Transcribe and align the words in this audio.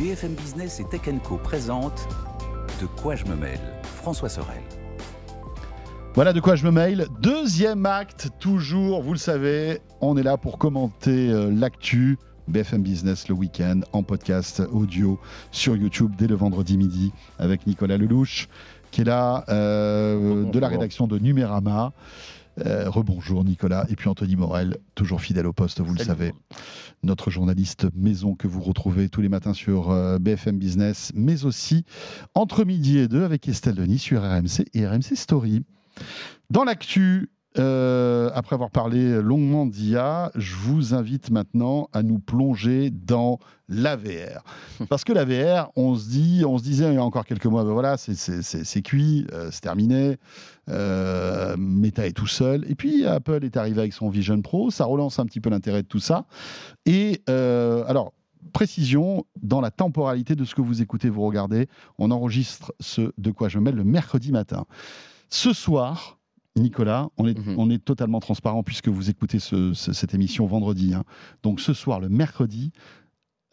BFM 0.00 0.32
Business 0.32 0.80
et 0.80 0.84
Tech 0.84 1.02
Co 1.22 1.36
présente 1.36 2.08
De 2.80 2.86
quoi 2.86 3.16
je 3.16 3.26
me 3.26 3.36
mêle 3.36 3.60
François 3.82 4.30
Sorel. 4.30 4.62
Voilà 6.14 6.32
de 6.32 6.40
quoi 6.40 6.56
je 6.56 6.64
me 6.64 6.70
mail. 6.70 7.06
Deuxième 7.20 7.84
acte, 7.84 8.30
toujours, 8.38 9.02
vous 9.02 9.12
le 9.12 9.18
savez, 9.18 9.82
on 10.00 10.16
est 10.16 10.22
là 10.22 10.38
pour 10.38 10.56
commenter 10.56 11.28
euh, 11.28 11.50
l'actu. 11.50 12.16
BFM 12.48 12.82
Business 12.82 13.28
le 13.28 13.34
week-end 13.34 13.80
en 13.92 14.02
podcast 14.02 14.62
audio 14.72 15.20
sur 15.50 15.76
YouTube 15.76 16.12
dès 16.16 16.26
le 16.26 16.34
vendredi 16.34 16.78
midi 16.78 17.12
avec 17.38 17.66
Nicolas 17.66 17.98
Lelouch 17.98 18.48
qui 18.90 19.02
est 19.02 19.04
là 19.04 19.44
euh, 19.48 20.44
de 20.44 20.58
la 20.58 20.68
rédaction 20.68 21.06
de 21.06 21.18
Numérama. 21.18 21.92
Euh, 22.66 22.90
rebonjour 22.90 23.44
Nicolas. 23.44 23.86
Et 23.88 23.96
puis 23.96 24.08
Anthony 24.08 24.36
Morel, 24.36 24.78
toujours 24.94 25.20
fidèle 25.20 25.46
au 25.46 25.52
poste, 25.52 25.80
vous 25.80 25.94
le 25.94 26.02
savez, 26.02 26.32
notre 27.02 27.30
journaliste 27.30 27.86
maison 27.94 28.34
que 28.34 28.46
vous 28.46 28.60
retrouvez 28.60 29.08
tous 29.08 29.20
les 29.22 29.28
matins 29.28 29.54
sur 29.54 29.90
euh, 29.90 30.18
BFM 30.18 30.58
Business, 30.58 31.12
mais 31.14 31.44
aussi 31.44 31.84
entre 32.34 32.64
midi 32.64 32.98
et 32.98 33.08
deux 33.08 33.24
avec 33.24 33.48
Estelle 33.48 33.76
Denis 33.76 33.98
sur 33.98 34.22
RMC 34.22 34.66
et 34.74 34.86
RMC 34.86 35.14
Story. 35.14 35.64
Dans 36.50 36.64
l'actu, 36.64 37.30
euh, 37.58 38.30
après 38.34 38.54
avoir 38.54 38.70
parlé 38.70 39.20
longuement 39.20 39.66
d'IA, 39.66 40.30
je 40.36 40.54
vous 40.54 40.94
invite 40.94 41.30
maintenant 41.30 41.88
à 41.92 42.02
nous 42.02 42.20
plonger 42.20 42.90
dans 42.90 43.38
l'AVR. 43.68 44.44
Parce 44.88 45.02
que 45.02 45.12
l'AVR, 45.12 45.70
on 45.74 45.96
se 45.96 46.08
dit, 46.08 46.44
on 46.46 46.58
se 46.58 46.62
disait 46.62 46.88
il 46.88 46.94
y 46.94 46.98
a 46.98 47.04
encore 47.04 47.24
quelques 47.24 47.46
mois, 47.46 47.64
ben 47.64 47.72
voilà, 47.72 47.96
c'est 47.96 48.82
cuit, 48.82 49.26
euh, 49.32 49.50
c'est 49.50 49.62
terminé. 49.62 50.16
Euh, 50.68 51.56
Meta 51.58 52.06
est 52.06 52.12
tout 52.12 52.28
seul. 52.28 52.64
Et 52.70 52.76
puis 52.76 53.04
Apple 53.04 53.44
est 53.44 53.56
arrivé 53.56 53.80
avec 53.80 53.92
son 53.92 54.08
Vision 54.08 54.40
Pro, 54.42 54.70
ça 54.70 54.84
relance 54.84 55.18
un 55.18 55.26
petit 55.26 55.40
peu 55.40 55.50
l'intérêt 55.50 55.82
de 55.82 55.88
tout 55.88 55.98
ça. 55.98 56.26
Et 56.86 57.22
alors, 57.26 58.12
précision 58.52 59.24
dans 59.42 59.60
la 59.60 59.70
temporalité 59.70 60.36
de 60.36 60.44
ce 60.44 60.54
que 60.54 60.60
vous 60.60 60.82
écoutez, 60.82 61.08
vous 61.08 61.22
regardez. 61.22 61.68
On 61.98 62.10
enregistre 62.10 62.72
ce 62.78 63.12
de 63.18 63.30
quoi 63.30 63.48
je 63.48 63.58
me 63.58 63.64
mêle 63.64 63.76
le 63.76 63.84
mercredi 63.84 64.30
matin. 64.32 64.66
Ce 65.30 65.52
soir, 65.52 66.19
Nicolas, 66.60 67.08
on 67.16 67.26
est, 67.26 67.38
mhm. 67.38 67.58
on 67.58 67.70
est 67.70 67.84
totalement 67.84 68.20
transparent 68.20 68.62
puisque 68.62 68.88
vous 68.88 69.10
écoutez 69.10 69.38
cette 69.40 70.14
émission 70.14 70.46
vendredi. 70.46 70.94
Hein. 70.94 71.04
Donc 71.42 71.60
ce 71.60 71.72
soir, 71.72 72.00
le 72.00 72.08
mercredi, 72.08 72.72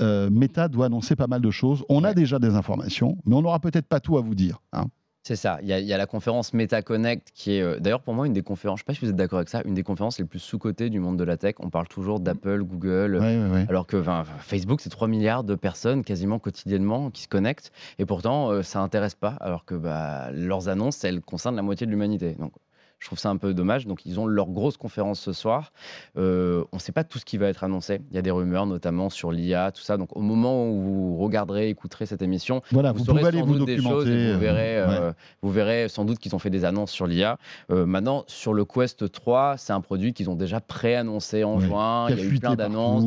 euh, 0.02 0.30
Meta 0.30 0.68
doit 0.68 0.88
annoncer 0.88 1.16
pas 1.16 1.28
mal 1.28 1.42
de 1.42 1.52
choses. 1.52 1.84
On 1.90 2.04
a 2.04 2.14
déjà 2.14 2.40
des 2.40 2.56
informations, 2.56 3.18
mais 3.26 3.36
on 3.36 3.42
n'aura 3.42 3.60
peut-être 3.60 3.88
pas 3.88 4.00
tout 4.00 4.18
à 4.18 4.22
vous 4.22 4.36
dire. 4.36 4.62
Hein. 4.74 4.86
C'est 5.28 5.36
ça. 5.36 5.60
Il 5.62 5.68
y, 5.68 5.94
a, 5.94 5.98
la 5.98 6.06
conférence 6.06 6.54
Meta 6.54 6.82
Connect 6.82 7.32
qui 7.34 7.56
est, 7.56 7.62
euh, 7.62 7.80
d'ailleurs, 7.82 8.02
pour 8.02 8.14
moi, 8.14 8.28
une 8.28 8.32
des 8.32 8.44
conférences, 8.44 8.80
je 8.80 8.84
ne 8.84 8.86
sais 8.86 8.94
pas 8.94 8.98
si 8.98 9.04
vous 9.04 9.12
êtes 9.12 9.18
d'accord 9.18 9.40
avec 9.40 9.50
ça, 9.50 9.62
une 9.66 9.74
des 9.74 9.84
conférences 9.84 10.18
les 10.20 10.24
plus 10.24 10.40
sous-cotées 10.40 10.90
du 10.90 11.02
monde 11.02 11.18
de 11.18 11.26
la 11.26 11.36
tech. 11.36 11.56
On 11.60 11.70
parle 11.70 11.90
toujours 11.90 12.22
d'Apple, 12.22 12.64
Google, 12.64 13.22
alors 13.68 13.86
que 13.88 14.02
Facebook, 14.40 14.80
c'est 14.80 14.90
3 14.90 15.10
milliards 15.10 15.44
de 15.44 15.56
personnes 15.56 16.06
quasiment 16.06 16.40
quotidiennement 16.40 17.12
qui 17.12 17.24
se 17.24 17.28
connectent. 17.28 17.74
Et 18.00 18.06
pourtant, 18.06 18.52
euh, 18.52 18.64
ça 18.64 18.80
n'intéresse 18.80 19.16
pas, 19.16 19.36
alors 19.42 19.66
que 19.66 19.76
bah, 19.76 20.32
leurs 20.32 20.70
annonces, 20.70 21.04
elles 21.04 21.20
concernent 21.20 21.58
la 21.58 21.62
moitié 21.62 21.86
de 21.86 21.92
l'humanité. 21.92 22.38
Donc, 22.40 22.54
je 23.00 23.06
trouve 23.06 23.20
ça 23.20 23.30
un 23.30 23.38
peu 23.38 23.54
dommage. 23.54 23.86
Donc, 23.86 24.06
ils 24.06 24.20
ont 24.20 24.26
leur 24.26 24.48
grosse 24.48 24.78
conférence 24.78 25.20
ce 25.20 25.34
soir. 25.34 25.72
Euh, 26.18 26.64
on 26.72 26.78
ne 26.78 26.82
sait 26.82 26.92
pas 26.92 27.04
tout 27.04 27.20
ce 27.20 27.26
qui 27.26 27.38
va 27.38 27.48
être 27.48 27.64
annoncé. 27.64 28.02
Il 28.10 28.16
y 28.16 28.20
a 28.20 28.22
des 28.22 28.32
rumeurs, 28.32 28.66
notamment 28.66 29.10
sur 29.10 29.32
l'IA, 29.32 29.72
tout 29.72 29.82
ça. 29.82 29.98
Donc, 29.98 30.16
au 30.16 30.22
moment 30.22 30.68
où 30.68 30.82
vous 30.82 31.18
regarderez, 31.18 31.70
écouterez 31.70 32.06
cette 32.06 32.22
émission, 32.22 32.62
voilà, 32.72 32.92
vous, 32.92 33.04
pouvez 33.04 33.24
aller 33.24 33.42
vous 33.42 33.66
des 33.66 33.78
choses 33.78 34.08
vous 34.08 34.40
verrez, 34.40 34.78
euh, 34.78 35.12
vous 35.42 35.52
verrez 35.52 35.90
sans 35.90 36.06
doute 36.06 36.20
qu'ils 36.20 36.36
ont 36.36 36.40
fait 36.40 36.50
des 36.50 36.66
annonces 36.66 36.92
sur 36.92 37.06
l'IA. 37.06 37.38
Euh, 37.70 37.86
maintenant, 37.86 38.24
sur 38.28 38.54
le 38.54 38.66
Quest 38.66 39.12
3, 39.12 39.58
c'est 39.58 39.74
un 39.74 39.82
produit 39.82 40.14
qu'ils 40.14 40.30
ont 40.30 40.36
déjà 40.36 40.60
pré-annoncé 40.60 41.44
en 41.44 41.60
juin. 41.60 42.08
Il 42.10 42.18
y 42.18 42.20
a 42.20 42.24
eu 42.24 42.40
plein 42.40 42.56
d'annonces. 42.56 43.04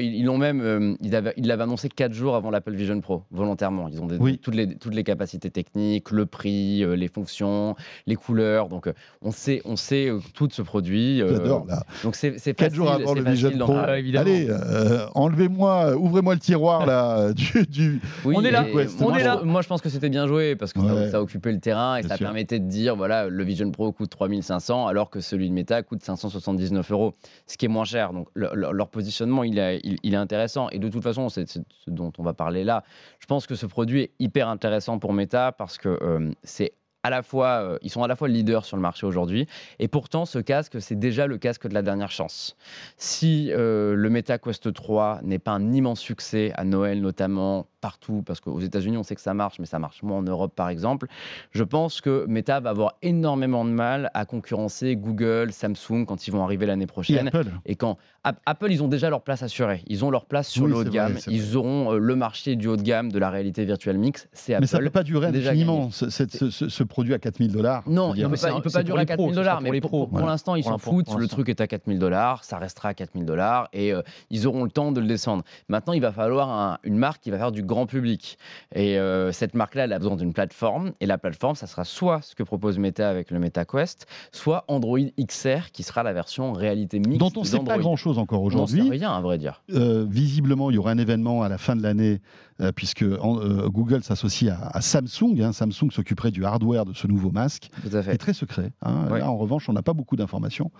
ils 0.00 0.24
l'ont 0.24 0.38
même, 0.38 0.96
ils 1.00 1.10
l'avaient 1.10 1.62
annoncé 1.62 1.88
4 1.88 2.12
jours 2.12 2.36
avant 2.36 2.50
l'Apple 2.50 2.74
Vision 2.74 3.00
Pro, 3.00 3.24
volontairement. 3.30 3.88
Ils 3.88 4.02
ont 4.02 4.08
toutes, 4.42 4.54
les, 4.54 4.76
toutes 4.76 4.94
les 4.94 5.04
capacités 5.04 5.50
techniques, 5.50 6.10
le 6.10 6.26
prix, 6.26 6.84
les 6.84 7.08
fonctions, 7.08 7.76
les 8.06 8.16
couleurs. 8.16 8.68
Donc, 8.68 8.89
on 9.22 9.30
sait, 9.30 9.62
on 9.64 9.76
sait 9.76 10.08
euh, 10.08 10.20
tout 10.34 10.46
de 10.46 10.52
ce 10.52 10.62
produit. 10.62 11.20
Euh, 11.20 11.36
J'adore 11.36 11.66
là. 11.66 11.84
Donc 12.02 12.14
c'est 12.14 12.32
facile. 12.32 12.54
Quatre 12.54 12.74
jours 12.74 12.90
avant 12.90 13.14
le 13.14 13.22
Vision 13.22 13.50
Pro. 13.58 13.74
Ah, 13.74 13.92
Allez, 13.92 14.48
euh, 14.48 15.06
enlevez-moi, 15.14 15.96
ouvrez-moi 15.96 16.34
le 16.34 16.40
tiroir 16.40 16.86
là 16.86 17.32
du. 17.32 18.00
on 18.24 18.44
est 18.44 18.50
là. 18.50 18.66
on 19.00 19.14
est 19.14 19.24
là. 19.24 19.40
Moi, 19.44 19.62
je 19.62 19.68
pense 19.68 19.80
que 19.80 19.88
c'était 19.88 20.08
bien 20.08 20.26
joué 20.26 20.56
parce 20.56 20.72
que 20.72 20.80
ça, 21.10 21.18
a 21.18 21.20
occupé 21.20 21.52
le 21.52 21.60
terrain 21.60 21.96
et 21.96 22.02
ça 22.02 22.16
permettait 22.16 22.58
de 22.58 22.68
dire 22.68 22.96
voilà, 22.96 23.28
le 23.28 23.44
Vision 23.44 23.70
Pro 23.70 23.92
coûte 23.92 24.10
3500 24.10 24.86
alors 24.86 25.10
que 25.10 25.20
celui 25.20 25.48
de 25.48 25.54
Meta 25.54 25.82
coûte 25.82 26.02
579 26.02 26.90
euros, 26.92 27.14
ce 27.46 27.56
qui 27.56 27.66
est 27.66 27.68
moins 27.68 27.84
cher. 27.84 28.12
Donc 28.12 28.28
leur 28.34 28.88
positionnement, 28.88 29.44
il, 29.44 29.58
est 29.58 30.14
intéressant 30.14 30.68
et 30.70 30.78
de 30.78 30.88
toute 30.88 31.02
façon, 31.02 31.28
c'est 31.28 31.48
ce 31.48 31.60
dont 31.88 32.12
on 32.18 32.22
va 32.22 32.32
parler 32.32 32.64
là. 32.64 32.84
Je 33.18 33.26
pense 33.26 33.46
que 33.46 33.54
ce 33.54 33.66
produit 33.66 34.02
est 34.02 34.12
hyper 34.18 34.48
intéressant 34.48 34.98
pour 34.98 35.12
Meta 35.12 35.52
parce 35.52 35.78
que 35.78 35.98
c'est 36.42 36.72
à 37.02 37.10
la 37.10 37.22
fois, 37.22 37.62
euh, 37.62 37.78
ils 37.82 37.90
sont 37.90 38.02
à 38.02 38.08
la 38.08 38.16
fois 38.16 38.28
leaders 38.28 38.64
sur 38.64 38.76
le 38.76 38.82
marché 38.82 39.06
aujourd'hui, 39.06 39.46
et 39.78 39.88
pourtant 39.88 40.26
ce 40.26 40.38
casque, 40.38 40.80
c'est 40.80 40.98
déjà 40.98 41.26
le 41.26 41.38
casque 41.38 41.66
de 41.66 41.74
la 41.74 41.82
dernière 41.82 42.10
chance. 42.10 42.56
Si 42.96 43.50
euh, 43.52 43.94
le 43.94 44.10
Meta 44.10 44.38
Quest 44.38 44.72
3 44.72 45.20
n'est 45.22 45.38
pas 45.38 45.52
un 45.52 45.72
immense 45.72 46.00
succès 46.00 46.52
à 46.56 46.64
Noël 46.64 47.00
notamment, 47.00 47.66
partout, 47.80 48.22
parce 48.24 48.40
qu'aux 48.40 48.60
États-Unis, 48.60 48.96
on 48.96 49.02
sait 49.02 49.14
que 49.14 49.20
ça 49.20 49.34
marche, 49.34 49.58
mais 49.58 49.66
ça 49.66 49.78
marche 49.78 50.02
moins 50.02 50.18
en 50.18 50.22
Europe, 50.22 50.54
par 50.54 50.68
exemple. 50.68 51.06
Je 51.50 51.64
pense 51.64 52.00
que 52.00 52.26
Meta 52.28 52.60
va 52.60 52.70
avoir 52.70 52.94
énormément 53.02 53.64
de 53.64 53.70
mal 53.70 54.10
à 54.14 54.24
concurrencer 54.24 54.96
Google, 54.96 55.52
Samsung 55.52 56.04
quand 56.06 56.26
ils 56.26 56.30
vont 56.30 56.44
arriver 56.44 56.66
l'année 56.66 56.86
prochaine. 56.86 57.30
Et, 57.64 57.76
quand 57.76 57.96
Apple, 58.22 58.70
ils 58.70 58.82
ont 58.82 58.88
déjà 58.88 59.08
leur 59.08 59.22
place 59.22 59.42
assurée. 59.42 59.82
Ils 59.86 60.04
ont 60.04 60.10
leur 60.10 60.26
place 60.26 60.48
sur 60.48 60.66
le 60.66 60.74
haut 60.74 60.84
de 60.84 60.90
gamme. 60.90 61.16
ils 61.26 61.56
auront 61.56 61.94
euh, 61.94 61.98
le 61.98 62.16
marché 62.16 62.54
du 62.54 62.68
haut 62.68 62.76
de 62.76 62.82
gamme 62.82 63.10
de 63.10 63.18
la 63.18 63.30
réalité 63.30 63.64
virtuelle 63.64 63.96
mix. 63.96 64.28
C'est 64.32 64.52
Apple. 64.52 64.62
Mais 64.62 64.66
ça 64.66 64.78
ne 64.78 64.84
peut 64.84 64.90
pas 64.90 65.02
durer 65.02 65.28
indéfiniment, 65.28 65.90
ce, 65.90 66.10
ce, 66.10 66.82
produit 66.82 67.14
à 67.14 67.18
4000 67.18 67.50
dollars. 67.50 67.82
Non, 67.86 68.14
il 68.14 68.22
ne 68.22 68.28
peut, 68.28 68.70
pas, 68.70 68.82
durer 68.82 69.02
à 69.02 69.06
4000 69.06 69.34
dollars. 69.34 69.62
Mais 69.62 69.80
pour, 69.80 70.10
pour, 70.10 70.26
l'instant, 70.26 70.54
ils 70.54 70.64
s'en 70.64 70.76
foutent. 70.76 71.14
Le 71.16 71.28
truc 71.28 71.48
est 71.48 71.60
à 71.60 71.66
4000 71.66 71.98
dollars. 71.98 72.44
Ça 72.44 72.58
restera 72.58 72.90
à 72.90 72.94
4000 72.94 73.24
dollars. 73.24 73.68
Et 73.72 73.92
euh, 73.92 74.02
ils 74.28 74.46
auront 74.46 74.64
le 74.64 74.70
temps 74.70 74.92
de 74.92 75.00
le 75.00 75.06
descendre. 75.06 75.42
Maintenant, 75.68 75.94
il 75.94 76.02
va 76.02 76.12
falloir 76.12 76.78
une 76.84 76.96
marque 76.96 77.22
qui 77.22 77.30
va 77.30 77.38
faire 77.38 77.52
du 77.52 77.62
grand 77.62 77.86
public. 77.86 78.36
Et 78.74 78.98
euh, 78.98 79.32
cette 79.32 79.54
marque-là, 79.54 79.84
elle 79.84 79.92
a 79.94 79.98
besoin 79.98 80.16
d'une 80.16 80.34
plateforme. 80.34 80.92
Et 81.00 81.06
la 81.06 81.16
plateforme, 81.16 81.54
ça 81.54 81.66
sera 81.66 81.84
soit 81.84 82.20
ce 82.22 82.34
que 82.34 82.42
propose 82.42 82.78
Meta 82.78 83.08
avec 83.08 83.30
le 83.30 83.38
MetaQuest, 83.38 84.06
soit 84.30 84.64
Android 84.68 84.98
XR, 85.18 85.70
qui 85.72 85.82
sera 85.82 86.02
la 86.02 86.12
version 86.12 86.52
réalité 86.52 86.98
mixte. 86.98 87.18
Dont 87.18 87.32
on 87.36 87.40
ne 87.40 87.46
sait 87.46 87.60
pas 87.60 87.78
grand-chose 87.78 88.09
encore 88.18 88.42
aujourd'hui. 88.42 88.88
Rien, 88.88 89.12
à 89.12 89.20
vrai 89.20 89.38
dire. 89.38 89.62
Euh, 89.72 90.06
visiblement, 90.08 90.70
il 90.70 90.74
y 90.74 90.78
aura 90.78 90.90
un 90.90 90.98
événement 90.98 91.42
à 91.42 91.48
la 91.48 91.58
fin 91.58 91.76
de 91.76 91.82
l'année, 91.82 92.20
euh, 92.60 92.72
puisque 92.72 93.04
Google 93.04 94.02
s'associe 94.02 94.50
à, 94.50 94.80
Samsung. 94.80 95.40
Hein. 95.40 95.52
Samsung 95.52 95.90
s'occuperait 95.90 96.30
du 96.30 96.44
hardware 96.44 96.84
de 96.84 96.92
ce 96.92 97.06
nouveau 97.06 97.30
masque. 97.30 97.70
Tout 97.82 97.96
à 97.96 98.02
fait. 98.02 98.12
C'est 98.12 98.18
très 98.18 98.32
secret. 98.32 98.72
Hein. 98.82 99.06
Là, 99.10 99.30
en 99.30 99.36
revanche, 99.36 99.68
on 99.68 99.72
n'a 99.72 99.82
pas 99.82 99.94
beaucoup 99.94 100.16
d'informations. 100.16 100.70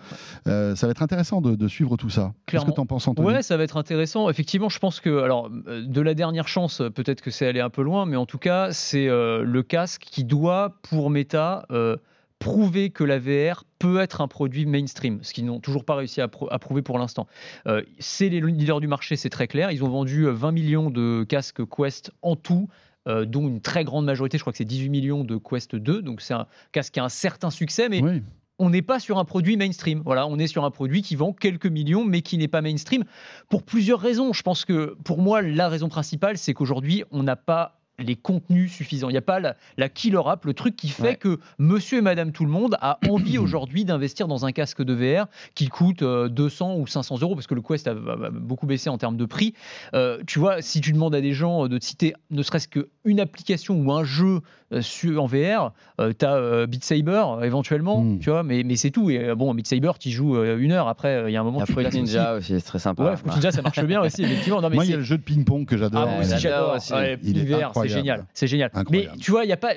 ça 0.45 0.73
va 0.73 0.89
être 0.89 1.03
intéressant 1.03 1.41
de, 1.41 1.67
suivre 1.67 1.95
tout 1.97 2.09
ça. 2.09 2.33
Qu'est-ce 2.47 2.65
que 2.65 2.71
tu 2.71 2.79
en 2.79 2.85
penses, 2.85 3.07
Anthony? 3.07 3.27
Ouais, 3.27 3.41
ça 3.41 3.55
va 3.55 3.63
être 3.63 3.77
intéressant. 3.77 4.29
Effectivement, 4.29 4.69
je 4.69 4.79
pense 4.79 4.99
que, 4.99 5.21
alors, 5.21 5.49
de 5.49 6.01
la 6.01 6.13
dernière 6.13 6.47
chance, 6.47 6.81
peut-être 6.93 7.21
que 7.21 7.31
c'est 7.31 7.47
aller 7.47 7.61
un 7.61 7.69
peu 7.69 7.81
loin, 7.81 8.05
mais 8.05 8.17
en 8.17 8.25
tout 8.25 8.37
cas, 8.37 8.71
c'est 8.71 9.07
euh, 9.07 9.43
le 9.43 9.63
casque 9.63 10.03
qui 10.03 10.23
doit, 10.23 10.77
pour 10.81 11.09
Meta, 11.09 11.65
euh, 11.71 11.97
prouver 12.41 12.89
que 12.89 13.03
la 13.03 13.19
VR 13.19 13.63
peut 13.79 13.99
être 13.99 14.19
un 14.19 14.27
produit 14.27 14.65
mainstream, 14.65 15.19
ce 15.21 15.33
qu'ils 15.33 15.45
n'ont 15.45 15.59
toujours 15.59 15.85
pas 15.85 15.95
réussi 15.95 16.19
à, 16.21 16.27
prouver 16.27 16.81
pour 16.81 16.99
l'instant. 16.99 17.27
Euh, 17.67 17.83
c'est 17.99 18.29
les 18.29 18.41
leaders 18.41 18.81
du 18.81 18.87
marché, 18.87 19.15
c'est 19.15 19.29
très 19.29 19.47
clair. 19.47 19.71
Ils 19.71 19.83
ont 19.83 19.89
vendu 19.89 20.25
20 20.25 20.51
millions 20.51 20.89
de 20.89 21.23
casques 21.23 21.61
Quest 21.65 22.11
en 22.21 22.35
tout. 22.35 22.67
dont 23.05 23.47
une 23.47 23.61
très 23.61 23.83
grande 23.83 24.05
majorité, 24.05 24.37
je 24.37 24.43
crois 24.43 24.53
que 24.53 24.57
c'est 24.57 24.65
18 24.65 24.89
millions 24.89 25.23
de 25.23 25.37
Quest 25.37 25.75
2, 25.75 26.01
donc 26.01 26.21
c'est 26.21 26.33
un 26.33 26.47
casque 26.71 26.93
qui 26.93 26.99
a 26.99 27.03
un 27.03 27.09
certain 27.09 27.49
succès, 27.49 27.89
mais 27.89 28.01
on 28.61 28.69
n'est 28.69 28.83
pas 28.83 28.99
sur 28.99 29.17
un 29.17 29.25
produit 29.25 29.57
mainstream. 29.57 30.03
Voilà, 30.05 30.27
on 30.27 30.37
est 30.37 30.47
sur 30.47 30.63
un 30.63 30.71
produit 30.71 31.01
qui 31.01 31.15
vend 31.15 31.33
quelques 31.33 31.65
millions, 31.65 32.05
mais 32.05 32.21
qui 32.21 32.37
n'est 32.37 32.47
pas 32.47 32.61
mainstream 32.61 33.03
pour 33.49 33.63
plusieurs 33.63 33.99
raisons. 33.99 34.33
Je 34.33 34.43
pense 34.43 34.65
que 34.65 34.95
pour 35.03 35.19
moi, 35.19 35.41
la 35.41 35.67
raison 35.67 35.89
principale, 35.89 36.37
c'est 36.37 36.53
qu'aujourd'hui, 36.53 37.03
on 37.09 37.23
n'a 37.23 37.35
pas 37.35 37.80
les 37.99 38.15
contenus 38.15 38.71
suffisants. 38.71 39.09
Il 39.09 39.13
n'y 39.13 39.17
a 39.17 39.21
pas 39.21 39.39
la, 39.39 39.89
killer 39.89 40.21
app, 40.25 40.45
le 40.45 40.53
truc 40.53 40.75
qui 40.75 40.89
fait 40.89 41.15
que 41.15 41.39
monsieur 41.57 41.99
et 41.99 42.01
madame 42.01 42.31
tout 42.31 42.45
le 42.45 42.51
monde 42.51 42.77
a 42.81 42.99
envie 43.09 43.37
aujourd'hui 43.37 43.85
d'investir 43.85 44.27
dans 44.27 44.45
un 44.45 44.51
casque 44.51 44.81
de 44.81 44.93
VR 44.93 45.27
qui 45.55 45.67
coûte 45.67 46.03
200 46.03 46.71
euh, 46.71 46.79
ou 46.79 46.87
500 46.87 47.19
euros, 47.21 47.35
parce 47.35 47.47
que 47.47 47.55
le 47.55 47.61
Quest 47.61 47.87
a, 47.87 47.93
beaucoup 47.93 48.65
baissé 48.65 48.89
en 48.89 48.97
termes 48.97 49.17
de 49.17 49.25
prix. 49.25 49.53
Euh, 49.93 50.21
tu 50.25 50.39
vois, 50.39 50.61
si 50.61 50.81
tu 50.81 50.91
demandes 50.91 51.15
à 51.15 51.21
des 51.21 51.33
gens 51.33 51.67
de 51.67 51.77
te 51.77 51.85
citer 51.85 52.13
ne 52.29 52.43
serait-ce 52.43 52.67
qu'une 52.67 53.19
application 53.19 53.75
ou 53.75 53.91
un 53.91 54.03
jeu 54.03 54.41
euh, 54.71 55.17
en 55.17 55.25
VR, 55.25 55.73
tu 55.97 56.25
as 56.25 56.67
Beat 56.67 56.83
Saber 56.83 57.23
éventuellement, 57.43 58.01
hmm. 58.01 58.19
tu 58.19 58.29
vois, 58.29 58.43
mais, 58.43 58.63
mais 58.63 58.75
c'est 58.75 58.91
tout. 58.91 59.09
Et 59.09 59.35
bon, 59.35 59.53
Beat 59.53 59.67
Saber, 59.67 59.91
tu 59.99 60.09
joues 60.09 60.41
une 60.43 60.71
heure, 60.71 60.87
après, 60.87 61.25
il 61.27 61.33
y 61.33 61.37
a 61.37 61.41
un 61.41 61.43
moment... 61.43 61.65
Fruit 61.65 61.87
Ninja 61.91 62.35
aussi, 62.35 62.59
c'est 62.59 62.65
très 62.65 62.79
sympa. 62.79 63.03
Ouais, 63.03 63.17
Fruit 63.17 63.31
Ninja, 63.33 63.51
ça 63.51 63.61
marche 63.61 63.83
bien 63.83 64.01
aussi, 64.01 64.23
effectivement. 64.23 64.61
Moi, 64.61 64.85
il 64.85 64.91
y 64.91 64.93
a 64.93 64.97
le 64.97 65.03
jeu 65.03 65.17
de 65.17 65.23
ping-pong 65.23 65.65
que 65.65 65.77
j'adore. 65.77 66.05
Ah, 66.07 66.11
moi 66.11 66.19
aussi, 66.21 66.37
j'adore. 66.37 66.77
il 67.23 67.37
est 67.37 67.87
génial, 67.87 68.25
c'est 68.33 68.47
génial. 68.47 68.71
Mais 68.89 69.07
tu 69.19 69.31
vois, 69.31 69.45
il 69.45 69.49
y 69.49 69.53
a 69.53 69.57
pas 69.57 69.73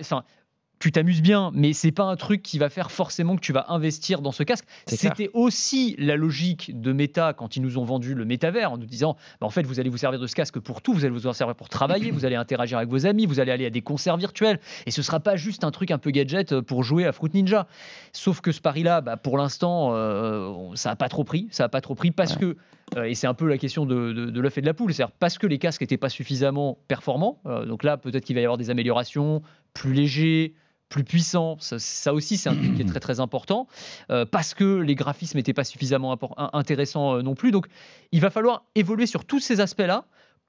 tu 0.84 0.92
t'amuses 0.92 1.22
bien, 1.22 1.50
mais 1.54 1.72
c'est 1.72 1.92
pas 1.92 2.02
un 2.02 2.14
truc 2.14 2.42
qui 2.42 2.58
va 2.58 2.68
faire 2.68 2.90
forcément 2.90 3.36
que 3.36 3.40
tu 3.40 3.54
vas 3.54 3.64
investir 3.68 4.20
dans 4.20 4.32
ce 4.32 4.42
casque. 4.42 4.66
C'était 4.86 5.30
aussi 5.32 5.96
la 5.98 6.14
logique 6.14 6.78
de 6.78 6.92
Meta 6.92 7.32
quand 7.32 7.56
ils 7.56 7.62
nous 7.62 7.78
ont 7.78 7.84
vendu 7.84 8.14
le 8.14 8.26
métavers 8.26 8.70
en 8.70 8.76
nous 8.76 8.84
disant 8.84 9.16
bah, 9.40 9.46
en 9.46 9.50
fait, 9.50 9.62
vous 9.62 9.80
allez 9.80 9.88
vous 9.88 9.96
servir 9.96 10.20
de 10.20 10.26
ce 10.26 10.34
casque 10.34 10.58
pour 10.60 10.82
tout, 10.82 10.92
vous 10.92 11.06
allez 11.06 11.14
vous 11.14 11.26
en 11.26 11.32
servir 11.32 11.54
pour 11.54 11.70
travailler, 11.70 12.10
vous 12.10 12.26
allez 12.26 12.36
interagir 12.36 12.76
avec 12.76 12.90
vos 12.90 13.06
amis, 13.06 13.24
vous 13.24 13.40
allez 13.40 13.50
aller 13.50 13.64
à 13.64 13.70
des 13.70 13.80
concerts 13.80 14.18
virtuels, 14.18 14.60
et 14.84 14.90
ce 14.90 15.00
sera 15.00 15.20
pas 15.20 15.36
juste 15.36 15.64
un 15.64 15.70
truc 15.70 15.90
un 15.90 15.96
peu 15.96 16.10
gadget 16.10 16.60
pour 16.60 16.82
jouer 16.82 17.06
à 17.06 17.12
Fruit 17.12 17.30
Ninja. 17.32 17.66
Sauf 18.12 18.42
que 18.42 18.52
ce 18.52 18.60
pari-là, 18.60 19.00
bah, 19.00 19.16
pour 19.16 19.38
l'instant, 19.38 19.92
euh, 19.94 20.52
ça 20.74 20.90
a 20.90 20.96
pas 20.96 21.08
trop 21.08 21.24
pris, 21.24 21.48
ça 21.50 21.64
a 21.64 21.68
pas 21.70 21.80
trop 21.80 21.94
pris 21.94 22.10
parce 22.10 22.36
que 22.36 22.58
euh, 22.98 23.04
et 23.04 23.14
c'est 23.14 23.26
un 23.26 23.32
peu 23.32 23.48
la 23.48 23.56
question 23.56 23.86
de, 23.86 24.12
de, 24.12 24.40
l'œuf 24.42 24.58
et 24.58 24.60
de 24.60 24.66
la 24.66 24.74
poule, 24.74 24.92
c'est-à-dire 24.92 25.14
parce 25.18 25.38
que 25.38 25.46
les 25.46 25.58
casques 25.58 25.80
n'étaient 25.80 25.96
pas 25.96 26.10
suffisamment 26.10 26.76
performants. 26.88 27.40
Euh, 27.46 27.64
donc 27.64 27.84
là, 27.84 27.96
peut-être 27.96 28.26
qu'il 28.26 28.34
va 28.34 28.42
y 28.42 28.44
avoir 28.44 28.58
des 28.58 28.68
améliorations, 28.68 29.40
plus 29.72 29.94
légers, 29.94 30.52
plus 30.88 31.04
puissants. 31.04 31.56
Ça, 31.60 32.14
aussi, 32.14 32.36
c'est 32.36 32.48
un 32.48 32.54
truc 32.54 32.74
qui 32.74 32.82
est 32.82 32.84
très 32.90 33.00
très 33.00 33.20
important 33.20 33.66
euh, 34.10 34.24
parce 34.24 34.54
que 34.54 34.76
les 34.76 34.94
graphismes 34.94 35.38
n'étaient 35.38 35.54
pas 35.54 35.64
suffisamment 35.64 36.16
intéressants 36.52 37.22
non 37.22 37.34
plus. 37.34 37.50
Donc, 37.50 37.66
il 38.12 38.20
va 38.20 38.30
falloir 38.30 38.64
évoluer 38.74 39.06
sur 39.06 39.24
tous 39.24 39.40
ces 39.40 39.60
aspects-là 39.60 40.06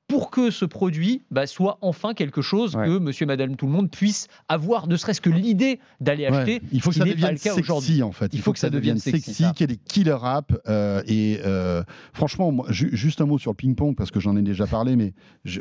pour 0.08 0.30
que 0.30 0.52
ce 0.52 0.66
produit 0.66 1.24
bah, 1.32 1.48
soit 1.48 1.78
enfin 1.82 2.14
quelque 2.14 2.42
chose 2.42 2.74
que 2.74 3.00
monsieur, 3.00 3.26
madame, 3.26 3.56
tout 3.56 3.66
le 3.66 3.72
monde 3.72 3.90
puisse 3.90 4.28
avoir, 4.48 4.88
ne 4.88 4.98
serait-ce 4.98 5.22
que 5.22 5.30
l'idée 5.30 5.80
d'aller 6.00 6.26
acheter. 6.26 6.62
Il 6.72 6.82
faut 6.82 6.92
que 6.92 6.98
ça 6.98 7.06
devienne 7.06 7.38
sexy, 7.38 8.04
en 8.04 8.12
fait. 8.12 8.34
Il, 8.34 8.42
faut, 8.42 8.54
que, 8.54 8.60
ça, 8.60 8.70
devienne 8.70 9.00
sexy, 9.00 9.32
qu'il 9.34 9.62
y 9.62 9.64
ait 9.64 9.68
des 9.68 9.78
killer 9.78 10.18
apps. 10.22 10.56
Euh, 10.68 11.02
et 11.08 11.40
euh, 11.44 11.84
franchement, 12.14 12.52
moi, 12.52 12.68
juste 12.70 13.22
un 13.22 13.26
mot 13.26 13.38
sur 13.38 13.52
le 13.52 13.56
ping-pong, 13.56 13.96
parce 13.96 14.12
que 14.12 14.20
j'en 14.20 14.36
ai 14.38 14.42
déjà 14.42 14.68
parlé, 14.68 14.96
mais 14.96 15.14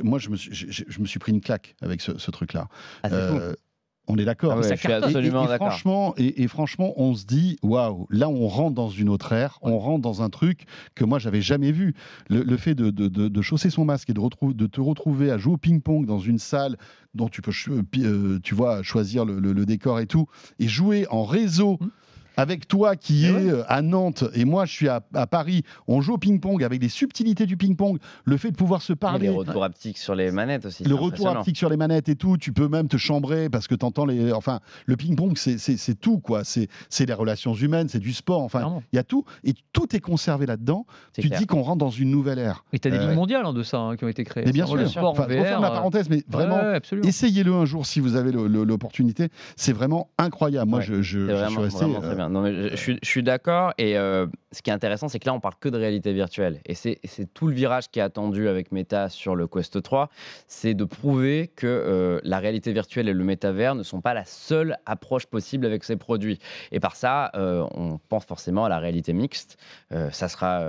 moi, 0.03 0.19
je 0.19 0.29
me, 0.29 0.37
suis, 0.37 0.53
je, 0.53 1.01
me 1.01 1.07
suis 1.07 1.19
pris 1.19 1.33
une 1.33 1.41
claque 1.41 1.75
avec 1.81 2.01
ce, 2.01 2.31
truc-là. 2.31 2.69
Ah, 3.03 3.09
on 4.07 4.17
est 4.17 4.25
d'accord. 4.25 4.53
Ah 4.57 4.69
je 4.69 4.75
suis 4.75 4.93
absolument 4.93 5.47
d'accord. 5.47 5.69
Franchement, 5.69 6.15
et, 6.17 6.47
franchement, 6.49 6.93
on 6.97 7.15
se 7.15 7.25
dit, 7.25 7.59
waouh, 7.63 8.07
là, 8.11 8.29
on 8.29 8.49
rentre 8.49 8.75
dans 8.75 8.91
une 8.91 9.09
autre 9.09 9.33
ère, 9.33 9.59
on 9.63 9.79
rentre 9.79 10.03
dans 10.03 10.23
un 10.23 10.31
truc 10.31 10.67
que 10.95 11.05
moi, 11.05 11.19
j'avais 11.19 11.41
jamais 11.41 11.73
vu. 11.73 11.95
Le, 12.29 12.57
fait 12.57 12.75
de, 12.75 12.91
de, 12.91 13.43
chausser 13.43 13.71
son 13.71 13.85
masque 13.85 14.11
et 14.11 14.13
de, 14.13 14.53
de 14.53 14.67
te 14.67 14.81
retrouver 14.81 15.31
à 15.31 15.39
jouer 15.39 15.55
au 15.55 15.59
ping-pong 15.59 16.07
dans 16.07 16.19
une 16.19 16.39
salle 16.39 16.77
dont 17.15 17.29
tu 17.29 17.43
peux, 17.43 17.53
euh, 17.99 18.39
tu 18.43 18.55
vois, 18.55 18.83
choisir 18.83 19.25
le, 19.25 19.67
décor 19.67 20.01
et 20.01 20.07
tout, 20.07 20.27
et 20.59 20.69
jouer 20.69 21.07
en 21.11 21.25
réseau. 21.25 21.79
Mmh 21.81 21.89
avec 22.37 22.69
toi 22.69 22.97
qui 22.97 23.27
est 23.27 23.51
euh, 23.51 23.63
à 23.69 23.83
Nantes 23.83 24.25
et 24.35 24.45
moi 24.45 24.65
je 24.65 24.73
suis 24.73 24.89
à, 24.89 25.01
Paris, 25.27 25.63
on 25.89 26.01
joue 26.01 26.15
au 26.15 26.19
ping-pong 26.19 26.63
avec 26.63 26.81
les 26.81 26.89
subtilités 26.89 27.47
du 27.47 27.57
ping-pong, 27.57 27.99
le 28.25 28.37
fait 28.37 28.51
de 28.51 28.57
pouvoir 28.57 28.83
se 28.83 28.93
parler. 28.93 29.27
Et 29.27 29.31
les 29.31 29.37
retours 29.37 29.65
haptiques 29.65 29.99
sur 29.99 30.15
les 30.15 30.31
manettes 30.31 30.67
aussi. 30.67 30.85
Le 30.85 30.95
retour 30.95 31.29
haptique 31.29 31.57
sur 31.57 31.69
les 31.69 31.77
manettes 31.77 32.09
et 32.09 32.17
tout, 32.17 32.37
tu 32.37 32.53
peux 32.53 32.69
même 32.69 32.89
te 32.89 32.97
chambrer 32.97 33.49
parce 33.49 33.69
que 33.69 33.75
tu 33.75 33.85
entends 33.85 34.07
les. 34.07 34.33
Enfin, 34.33 34.61
le 34.87 34.97
ping-pong, 34.97 35.37
c'est 35.37 36.01
tout, 36.01 36.19
quoi. 36.19 36.43
C'est 36.45 36.69
les 37.07 37.13
relations 37.13 37.55
humaines, 37.55 37.89
c'est 37.89 37.99
du 37.99 38.13
sport, 38.13 38.43
enfin, 38.43 38.81
il 38.93 38.97
y 38.97 38.99
a 38.99 39.05
tout. 39.05 39.25
Et 39.45 39.55
tout 39.73 39.95
est 39.95 40.01
conservé 40.01 40.47
là-dedans. 40.47 40.87
Tu 41.19 41.29
dis 41.29 41.47
qu'on 41.47 41.63
rentre 41.63 41.79
dans 41.79 41.91
une 41.91 42.11
nouvelle 42.11 42.39
ère. 42.39 42.65
Et 42.73 42.79
tu 42.79 42.89
as 42.89 42.91
des 42.91 42.99
euh, 42.99 43.09
ligues 43.09 43.17
mondiales 43.17 43.47
hein, 43.47 43.53
de 43.53 43.63
ça 43.63 43.79
hein, 43.79 43.97
qui 43.97 44.05
ont 44.05 44.09
été 44.09 44.25
créées. 44.25 44.45
Mais 44.47 44.53
bien 44.53 44.67
sûr, 44.67 44.77
le 44.77 44.87
sport 44.87 45.13
enfin, 45.13 45.27
VR, 45.27 45.61
la 45.61 45.71
parenthèse, 45.71 46.09
mais 46.09 46.23
vraiment, 46.29 46.61
essayez-le 47.03 47.53
un 47.53 47.65
jour 47.65 47.87
si 47.87 48.01
vous 48.01 48.17
avez 48.17 48.33
l'opportunité. 48.33 49.29
C'est 49.57 49.73
vraiment 49.73 50.11
incroyable. 50.19 50.71
Moi, 50.71 50.81
je, 50.81 51.03
je, 51.03 51.21
je, 51.29 51.49
suis 51.49 51.59
resté. 51.59 51.85
très 52.01 52.15
bien. 52.29 52.29
Non, 52.31 52.43
mais 52.43 52.71
je, 52.71 52.77
suis 52.77 52.99
je 53.03 53.09
suis 53.09 53.23
d'accord. 53.23 53.73
Et 53.79 53.97
euh, 53.97 54.27
ce 54.55 54.63
qui 54.63 54.71
est 54.71 54.73
intéressant, 54.73 55.09
c'est 55.09 55.19
que 55.19 55.27
là, 55.27 55.35
on 55.35 55.41
parle 55.41 55.55
que 55.61 55.69
de 55.69 55.77
réalité 55.77 56.13
virtuelle. 56.13 56.61
Et 56.67 56.75
c'est 56.75 56.99
tout 57.35 57.49
le 57.49 57.55
virage 57.55 57.91
qui 57.91 57.99
est 57.99 58.03
attendu 58.03 58.49
avec 58.49 58.73
Meta 58.73 59.09
sur 59.09 59.37
le 59.37 59.47
Quest 59.47 59.83
3. 59.83 60.09
C'est 60.47 60.75
de 60.75 60.85
prouver 60.85 61.51
que 61.55 61.67
euh, 61.67 62.21
la 62.25 62.39
réalité 62.39 62.73
virtuelle 62.73 63.09
et 63.09 63.13
le 63.13 63.25
métavers 63.25 63.75
ne 63.75 63.83
sont 63.83 64.01
pas 64.01 64.15
la 64.15 64.25
seule 64.25 64.79
approche 64.87 65.27
possible 65.27 65.67
avec 65.67 65.85
ces 65.85 65.97
produits. 65.97 66.39
Et 66.73 66.81
par 66.81 66.97
ça, 66.97 67.31
euh, 67.35 67.67
on 67.73 67.99
pense 68.09 68.25
forcément 68.25 68.65
à 68.65 68.69
la 68.69 68.79
réalité 68.79 69.13
mixte. 69.13 69.59
ça 70.11 70.29
sera 70.29 70.65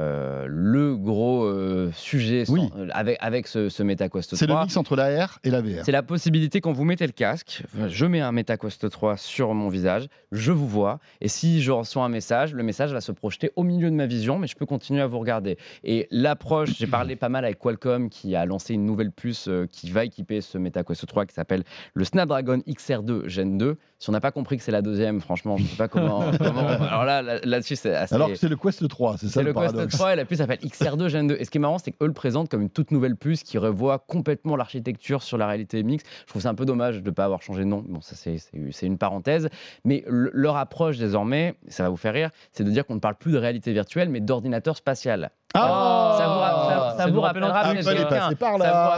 le 0.48 0.96
gros 0.96 1.50
sujet 1.92 2.44
avec, 2.92 3.18
avec 3.22 3.48
ce, 3.48 3.70
ce 3.70 3.84
Meta 3.84 4.10
Quest 4.10 4.30
3. 4.30 4.38
C'est 4.38 4.48
le 4.48 4.60
mix 4.60 4.78
entre 4.78 4.96
la 4.96 5.26
R 5.26 5.40
et 5.44 5.50
la 5.50 5.62
VR. 5.62 5.84
C'est 5.84 5.92
la 5.92 6.04
possibilité 6.04 6.62
quand 6.62 6.74
vous 6.74 6.84
mettez 6.84 7.06
le 7.06 7.14
casque, 7.14 7.64
je 7.88 8.06
mets 8.06 8.22
un 8.22 8.32
Meta 8.32 8.58
Quest 8.58 8.90
3 8.90 9.18
sur 9.18 9.54
mon 9.54 9.70
visage, 9.70 10.08
je 10.32 10.52
vous 10.52 10.68
vois. 10.68 11.00
Et 11.22 11.28
si 11.28 11.62
je 11.62 11.72
reçois 11.72 12.04
un 12.04 12.10
message, 12.10 12.54
le 12.54 12.64
message 12.64 12.92
va 12.92 13.02
se 13.02 13.12
projeter 13.12 13.52
au 13.56 13.64
milieu 13.64 13.75
de 13.84 13.90
ma 13.96 14.06
vision, 14.06 14.40
mais 14.40 14.48
je 14.48 14.56
peux 14.56 14.66
continuer 14.66 15.02
à 15.02 15.08
vous 15.08 15.20
regarder. 15.20 15.58
Et 15.84 16.08
l'approche, 16.12 16.78
j'ai 16.78 16.88
parlé 16.88 17.16
pas 17.16 17.30
mal 17.30 17.46
avec 17.46 17.60
Qualcomm 17.60 18.10
qui 18.10 18.36
a 18.36 18.46
lancé 18.46 18.74
une 18.74 18.86
nouvelle 18.86 19.12
puce 19.12 19.48
euh, 19.48 19.68
qui 19.72 19.92
va 19.92 20.06
équiper 20.06 20.42
ce 20.42 20.58
MetaQuest 20.58 21.06
3 21.06 21.26
qui 21.26 21.34
s'appelle 21.34 21.64
le 21.94 22.04
Snapdragon 22.04 22.60
XR2 22.68 23.28
Gen 23.28 23.58
2. 23.58 23.78
Si 23.98 24.10
on 24.10 24.14
n'a 24.14 24.22
pas 24.22 24.32
compris 24.32 24.58
que 24.58 24.64
c'est 24.64 24.72
la 24.72 24.82
deuxième, 24.82 25.22
franchement, 25.22 25.58
je 25.58 25.64
ne 25.64 25.68
sais 25.68 25.78
pas 25.78 25.88
comment. 25.88 26.22
Alors 26.42 27.06
là, 27.06 27.22
là-dessus, 27.22 27.76
c'est 27.76 27.96
assez. 27.96 28.16
Alors 28.16 28.30
que 28.30 28.36
c'est 28.36 28.50
le 28.50 28.58
Quest 28.58 28.88
3, 28.88 29.18
c'est 29.18 29.28
ça 29.30 29.42
le, 29.42 29.52
le 29.52 29.54
Quest 29.54 29.88
3 29.90 30.14
et 30.14 30.16
la 30.16 30.26
puce 30.26 30.38
s'appelle 30.40 30.60
XR2 30.60 31.08
Gen 31.08 31.28
2. 31.28 31.38
Et 31.40 31.46
ce 31.46 31.52
qui 31.52 31.58
est 31.58 31.62
marrant, 31.62 31.78
c'est 31.78 31.92
qu'eux 31.92 32.08
le 32.08 32.14
présentent 32.14 32.50
comme 32.50 32.62
une 32.62 32.70
toute 32.70 32.92
nouvelle 32.92 33.16
puce 33.16 33.44
qui 33.44 33.58
revoit 33.58 34.00
complètement 34.00 34.56
l'architecture 34.56 35.24
sur 35.24 35.38
la 35.38 35.48
réalité 35.48 35.82
mixte. 35.84 36.08
Je 36.22 36.28
trouve 36.28 36.42
ça 36.42 36.50
un 36.50 36.56
peu 36.56 36.66
dommage 36.66 37.02
de 37.02 37.10
ne 37.10 37.14
pas 37.14 37.26
avoir 37.26 37.42
changé 37.42 37.62
de 37.62 37.68
nom. 37.68 37.84
Bon, 37.88 38.02
ça, 38.02 38.16
c'est 38.16 38.86
une 38.86 38.98
parenthèse. 38.98 39.50
Mais 39.84 40.04
leur 40.08 40.58
approche 40.58 40.98
désormais, 40.98 41.56
ça 41.68 41.84
va 41.84 41.90
vous 41.90 41.98
faire 41.98 42.14
rire, 42.14 42.30
c'est 42.52 42.64
de 42.64 42.72
dire 42.72 42.86
qu'on 42.86 42.96
ne 42.96 43.00
parle 43.00 43.16
plus 43.16 43.32
de 43.32 43.38
réalité 43.38 43.65
virtuelle, 43.74 44.10
mais 44.10 44.20
d'ordinateur 44.20 44.76
spatial. 44.76 45.32
Ah 45.54 46.16
ça 46.18 46.28
vous, 46.28 46.98
ça, 46.98 47.08
vous 47.08 47.22
rappellera 47.22 47.64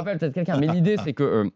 peut-être 0.04 0.34
quelqu'un. 0.34 0.58
Mais 0.58 0.68
l'idée, 0.68 0.98
c'est 1.04 1.14
que 1.14 1.24
euh, 1.24 1.50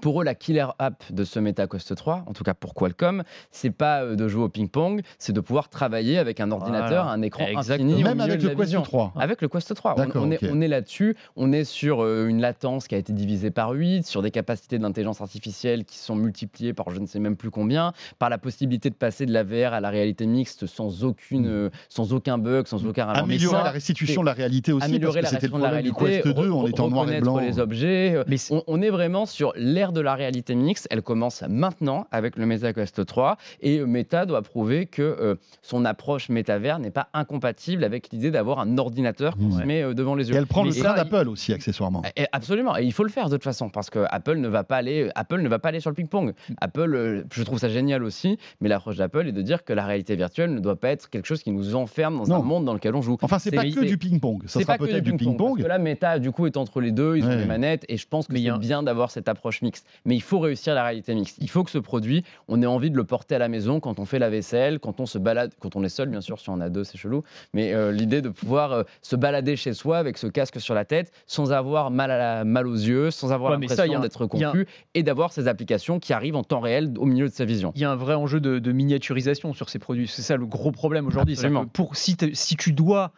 pour 0.00 0.20
eux, 0.20 0.24
la 0.24 0.34
killer 0.34 0.66
app 0.78 1.02
de 1.10 1.24
ce 1.24 1.40
MetaQuest 1.40 1.96
3, 1.96 2.24
en 2.26 2.32
tout 2.32 2.44
cas 2.44 2.54
pour 2.54 2.74
Qualcomm, 2.74 3.24
c'est 3.50 3.70
pas 3.70 4.02
euh, 4.02 4.14
de 4.14 4.28
jouer 4.28 4.44
au 4.44 4.48
ping-pong, 4.48 5.02
c'est 5.18 5.32
de 5.32 5.40
pouvoir 5.40 5.68
travailler 5.68 6.18
avec 6.18 6.40
un 6.40 6.50
ordinateur, 6.52 7.08
un 7.08 7.22
écran 7.22 7.44
Exactement. 7.46 7.90
infini. 7.90 8.04
Même 8.04 8.20
avec 8.20 8.42
le 8.42 8.54
Quest 8.54 8.82
3. 8.82 9.12
Avec 9.16 9.42
le 9.42 9.48
Quest 9.48 9.74
3. 9.74 9.96
On, 10.14 10.30
est, 10.30 10.44
on 10.48 10.60
est 10.60 10.68
là-dessus. 10.68 11.16
On 11.36 11.52
est 11.52 11.64
sur 11.64 12.02
euh, 12.02 12.28
une 12.28 12.40
latence 12.40 12.86
qui 12.86 12.94
a 12.94 12.98
été 12.98 13.12
divisée 13.12 13.50
par 13.50 13.70
8, 13.70 14.06
sur 14.06 14.22
des 14.22 14.30
capacités 14.30 14.78
d'intelligence 14.78 15.20
artificielle 15.20 15.84
qui 15.84 15.98
sont 15.98 16.14
multipliées 16.14 16.72
par 16.72 16.90
je 16.90 17.00
ne 17.00 17.06
sais 17.06 17.18
même 17.18 17.36
plus 17.36 17.50
combien, 17.50 17.92
par 18.18 18.30
la 18.30 18.38
possibilité 18.38 18.90
de 18.90 18.94
passer 18.94 19.26
de 19.26 19.32
la 19.32 19.42
VR 19.42 19.74
à 19.74 19.80
la 19.80 19.90
réalité 19.90 20.26
mixte 20.26 20.66
sans, 20.66 21.04
aucune, 21.04 21.46
mm. 21.46 21.50
euh, 21.50 21.70
sans 21.88 22.12
aucun 22.12 22.38
bug, 22.38 22.66
sans 22.66 22.86
aucun 22.86 23.08
Améliorer 23.08 23.64
la 23.64 23.70
restitution 23.70 24.22
de 24.22 24.26
la 24.26 24.32
réalité 24.34 24.72
aussi. 24.72 24.86
Améliorer 24.86 25.22
la 25.22 25.28
restitution 25.28 25.58
de 25.58 25.62
la 25.64 25.70
réalité. 25.70 26.22
Quest 26.22 26.28
2, 26.28 26.50
on 26.50 26.66
est 26.66 26.78
en 26.78 26.90
noir 26.90 27.10
et 27.10 27.20
blanc. 27.20 27.38
les 27.38 27.58
objets. 27.58 28.22
Mais 28.28 28.36
on, 28.50 28.62
on 28.66 28.80
est 28.82 28.90
vraiment 28.90 29.26
sur 29.26 29.52
les 29.56 29.79
de 29.88 30.00
la 30.00 30.14
réalité 30.14 30.54
mixte, 30.54 30.86
elle 30.90 31.02
commence 31.02 31.42
maintenant 31.48 32.06
avec 32.12 32.36
le 32.36 32.44
MetaQuest 32.44 33.06
3 33.06 33.36
et 33.62 33.80
Meta 33.80 34.26
doit 34.26 34.42
prouver 34.42 34.86
que 34.86 35.02
euh, 35.02 35.34
son 35.62 35.84
approche 35.84 36.28
métavers 36.28 36.78
n'est 36.78 36.90
pas 36.90 37.08
incompatible 37.14 37.82
avec 37.82 38.10
l'idée 38.12 38.30
d'avoir 38.30 38.58
un 38.60 38.76
ordinateur 38.76 39.36
qui 39.36 39.50
se 39.50 39.62
met 39.62 39.82
euh, 39.82 39.94
devant 39.94 40.14
les 40.14 40.28
yeux. 40.28 40.34
Et 40.34 40.38
elle 40.38 40.46
prend 40.46 40.64
le 40.64 40.74
train 40.74 40.94
d'Apple 40.94 41.28
aussi 41.28 41.52
accessoirement. 41.52 42.02
Et 42.16 42.26
absolument, 42.32 42.76
et 42.76 42.84
il 42.84 42.92
faut 42.92 43.04
le 43.04 43.08
faire 43.08 43.28
de 43.28 43.36
toute 43.36 43.44
façon 43.44 43.70
parce 43.70 43.88
que 43.88 44.04
Apple 44.10 44.36
ne 44.36 44.48
va 44.48 44.62
pas 44.64 44.76
aller, 44.76 45.10
Apple 45.14 45.40
ne 45.40 45.48
va 45.48 45.58
pas 45.58 45.70
aller 45.70 45.80
sur 45.80 45.90
le 45.90 45.96
ping-pong. 45.96 46.34
Apple, 46.60 46.94
euh, 46.94 47.24
je 47.32 47.42
trouve 47.42 47.58
ça 47.58 47.68
génial 47.68 48.04
aussi, 48.04 48.38
mais 48.60 48.68
l'approche 48.68 48.96
d'Apple 48.96 49.26
est 49.28 49.32
de 49.32 49.42
dire 49.42 49.64
que 49.64 49.72
la 49.72 49.86
réalité 49.86 50.14
virtuelle 50.14 50.52
ne 50.52 50.60
doit 50.60 50.78
pas 50.78 50.90
être 50.90 51.08
quelque 51.08 51.26
chose 51.26 51.42
qui 51.42 51.50
nous 51.50 51.74
enferme 51.74 52.18
dans 52.18 52.32
un 52.32 52.42
monde 52.42 52.66
dans 52.66 52.74
lequel 52.74 52.94
on 52.94 53.02
joue. 53.02 53.16
Enfin, 53.22 53.38
c'est 53.38 53.50
pas 53.50 53.64
que 53.64 53.84
du 53.84 53.96
ping-pong. 53.96 54.42
Ça 54.46 54.60
sera 54.60 54.76
peut-être 54.76 55.04
du 55.04 55.16
ping-pong. 55.16 55.56
parce 55.56 55.62
que 55.62 55.68
là, 55.68 55.78
Meta 55.78 56.18
du 56.18 56.32
coup 56.32 56.46
est 56.46 56.56
entre 56.56 56.80
les 56.80 56.92
deux, 56.92 57.16
ils 57.16 57.24
ont 57.24 57.36
les 57.36 57.46
manettes 57.46 57.84
et 57.88 57.96
je 57.96 58.06
pense 58.06 58.26
que 58.26 58.36
c'est 58.36 58.58
bien 58.58 58.82
d'avoir 58.82 59.10
cette 59.10 59.28
approche 59.28 59.62
mixte 59.70 59.86
mais 60.04 60.16
il 60.16 60.22
faut 60.22 60.38
réussir 60.38 60.74
la 60.74 60.84
réalité 60.84 61.14
mixte. 61.14 61.36
Il 61.40 61.48
faut 61.48 61.64
que 61.64 61.70
ce 61.70 61.78
produit, 61.78 62.24
on 62.48 62.62
ait 62.62 62.66
envie 62.66 62.90
de 62.90 62.96
le 62.96 63.04
porter 63.04 63.36
à 63.36 63.38
la 63.38 63.48
maison 63.48 63.80
quand 63.80 63.98
on 63.98 64.04
fait 64.04 64.18
la 64.18 64.30
vaisselle, 64.30 64.78
quand 64.80 65.00
on 65.00 65.06
se 65.06 65.18
balade, 65.18 65.52
quand 65.60 65.76
on 65.76 65.84
est 65.84 65.88
seul, 65.88 66.08
bien 66.08 66.20
sûr, 66.20 66.40
si 66.40 66.50
on 66.50 66.60
a 66.60 66.68
deux, 66.68 66.84
c'est 66.84 66.98
chelou, 66.98 67.22
mais 67.52 67.72
euh, 67.72 67.92
l'idée 67.92 68.22
de 68.22 68.28
pouvoir 68.28 68.72
euh, 68.72 68.82
se 69.02 69.16
balader 69.16 69.56
chez 69.56 69.72
soi 69.72 69.98
avec 69.98 70.18
ce 70.18 70.26
casque 70.26 70.60
sur 70.60 70.74
la 70.74 70.84
tête 70.84 71.12
sans 71.26 71.52
avoir 71.52 71.90
mal, 71.90 72.10
à 72.10 72.18
la, 72.18 72.44
mal 72.44 72.66
aux 72.66 72.74
yeux, 72.74 73.10
sans 73.10 73.32
avoir 73.32 73.52
l'impression 73.52 74.00
d'être 74.00 74.26
confus 74.26 74.66
et 74.94 75.02
d'avoir 75.02 75.32
ces 75.32 75.48
applications 75.48 76.00
qui 76.00 76.12
arrivent 76.12 76.36
en 76.36 76.44
temps 76.44 76.60
réel 76.60 76.92
au 76.98 77.06
milieu 77.06 77.28
de 77.28 77.32
sa 77.32 77.44
vision. 77.44 77.72
Il 77.74 77.80
y 77.80 77.84
a 77.84 77.90
un 77.90 77.96
vrai 77.96 78.14
enjeu 78.14 78.40
de, 78.40 78.72
miniaturisation 78.72 79.52
sur 79.52 79.68
ces 79.68 79.78
produits. 79.78 80.06
C'est 80.08 80.22
ça 80.22 80.36
le 80.36 80.46
gros 80.46 80.70
problème 80.70 81.06
aujourd'hui. 81.06 81.36
Pour 81.72 81.96
si, 81.96 82.16
si 82.32 82.56
tu 82.56 82.72
dois 82.72 83.12